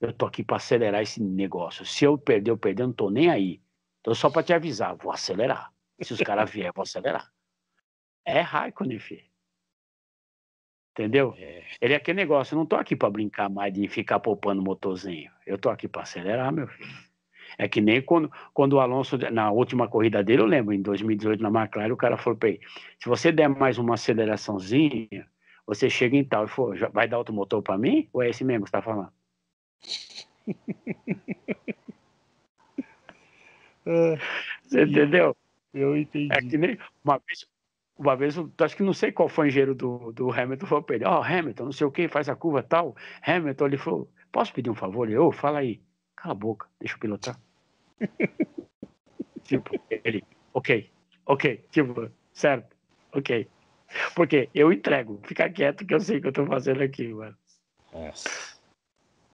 eu 0.00 0.12
tô 0.12 0.26
aqui 0.26 0.44
para 0.44 0.56
acelerar 0.56 1.02
esse 1.02 1.22
negócio. 1.22 1.84
Se 1.84 2.04
eu 2.04 2.18
perder, 2.18 2.50
eu 2.50 2.58
perder, 2.58 2.82
eu 2.82 2.88
não 2.88 2.94
tô 2.94 3.10
nem 3.10 3.30
aí. 3.30 3.60
Então, 4.00 4.14
só 4.14 4.30
para 4.30 4.42
te 4.42 4.52
avisar, 4.52 4.96
vou 4.96 5.12
acelerar. 5.12 5.72
Se 6.00 6.12
os 6.12 6.20
caras 6.20 6.50
vierem, 6.50 6.72
vou 6.74 6.82
acelerar. 6.82 7.30
É 8.24 8.40
Raikkonen, 8.40 8.98
filho. 8.98 9.24
Entendeu? 10.92 11.34
É. 11.38 11.64
Ele 11.80 11.92
é 11.94 11.96
aquele 11.96 12.16
negócio, 12.16 12.54
eu 12.54 12.58
não 12.58 12.66
tô 12.66 12.76
aqui 12.76 12.96
para 12.96 13.10
brincar 13.10 13.50
mais 13.50 13.72
de 13.72 13.86
ficar 13.88 14.18
poupando 14.20 14.62
motorzinho. 14.62 15.30
Eu 15.46 15.58
tô 15.58 15.68
aqui 15.68 15.86
para 15.86 16.02
acelerar, 16.02 16.52
meu 16.52 16.66
filho. 16.66 16.88
É 17.58 17.68
que 17.68 17.80
nem 17.80 18.02
quando, 18.02 18.30
quando 18.52 18.74
o 18.74 18.80
Alonso, 18.80 19.16
na 19.30 19.50
última 19.50 19.88
corrida 19.88 20.22
dele, 20.22 20.42
eu 20.42 20.46
lembro, 20.46 20.74
em 20.74 20.82
2018 20.82 21.42
na 21.42 21.48
McLaren, 21.48 21.92
o 21.92 21.96
cara 21.96 22.16
falou 22.16 22.38
para 22.38 22.50
ele: 22.50 22.60
se 22.98 23.08
você 23.08 23.30
der 23.32 23.48
mais 23.48 23.78
uma 23.78 23.94
aceleraçãozinha, 23.94 25.26
você 25.66 25.88
chega 25.90 26.16
em 26.16 26.24
tal. 26.24 26.42
Ele 26.42 26.50
falou: 26.50 26.74
vai 26.92 27.08
dar 27.08 27.18
outro 27.18 27.34
motor 27.34 27.62
para 27.62 27.78
mim? 27.78 28.08
Ou 28.12 28.22
é 28.22 28.30
esse 28.30 28.44
mesmo 28.44 28.64
que 28.64 28.70
você 28.70 28.76
tá 28.76 28.82
falando? 28.82 29.15
Você 34.64 34.82
entendeu? 34.82 35.36
Eu 35.72 35.96
entendi. 35.96 36.32
É 36.32 36.40
que 36.40 36.58
nem 36.58 36.78
uma 37.04 37.18
vez, 37.18 37.46
uma 37.98 38.16
vez, 38.16 38.36
eu 38.36 38.50
acho 38.58 38.76
que 38.76 38.82
não 38.82 38.92
sei 38.92 39.12
qual 39.12 39.28
foi 39.28 39.46
o 39.46 39.48
engenheiro 39.48 39.74
do, 39.74 40.12
do 40.12 40.30
Hamilton, 40.30 40.66
falou 40.66 40.84
para 40.84 40.96
ele, 40.96 41.04
ó, 41.04 41.20
oh, 41.20 41.22
Hamilton, 41.22 41.64
não 41.64 41.72
sei 41.72 41.86
o 41.86 41.90
que, 41.90 42.08
faz 42.08 42.28
a 42.28 42.36
curva 42.36 42.62
tal. 42.62 42.96
Hamilton, 43.22 43.66
ele 43.66 43.76
falou, 43.76 44.10
posso 44.32 44.52
pedir 44.52 44.70
um 44.70 44.74
favor? 44.74 45.08
Ele, 45.08 45.18
ô, 45.18 45.28
oh, 45.28 45.32
fala 45.32 45.60
aí. 45.60 45.80
Cala 46.16 46.32
a 46.32 46.34
boca, 46.34 46.66
deixa 46.80 46.94
eu 46.94 46.98
pilotar. 46.98 47.38
tipo, 49.44 49.78
ele, 49.90 50.24
ok, 50.52 50.90
ok, 51.26 51.64
tipo, 51.70 52.10
certo, 52.32 52.76
ok. 53.12 53.48
Porque 54.14 54.48
eu 54.54 54.72
entrego, 54.72 55.20
fica 55.24 55.48
quieto 55.48 55.86
que 55.86 55.94
eu 55.94 56.00
sei 56.00 56.18
o 56.18 56.22
que 56.22 56.28
eu 56.28 56.32
tô 56.32 56.44
fazendo 56.46 56.82
aqui, 56.82 57.12
mano. 57.14 57.36
Nossa. 57.92 58.55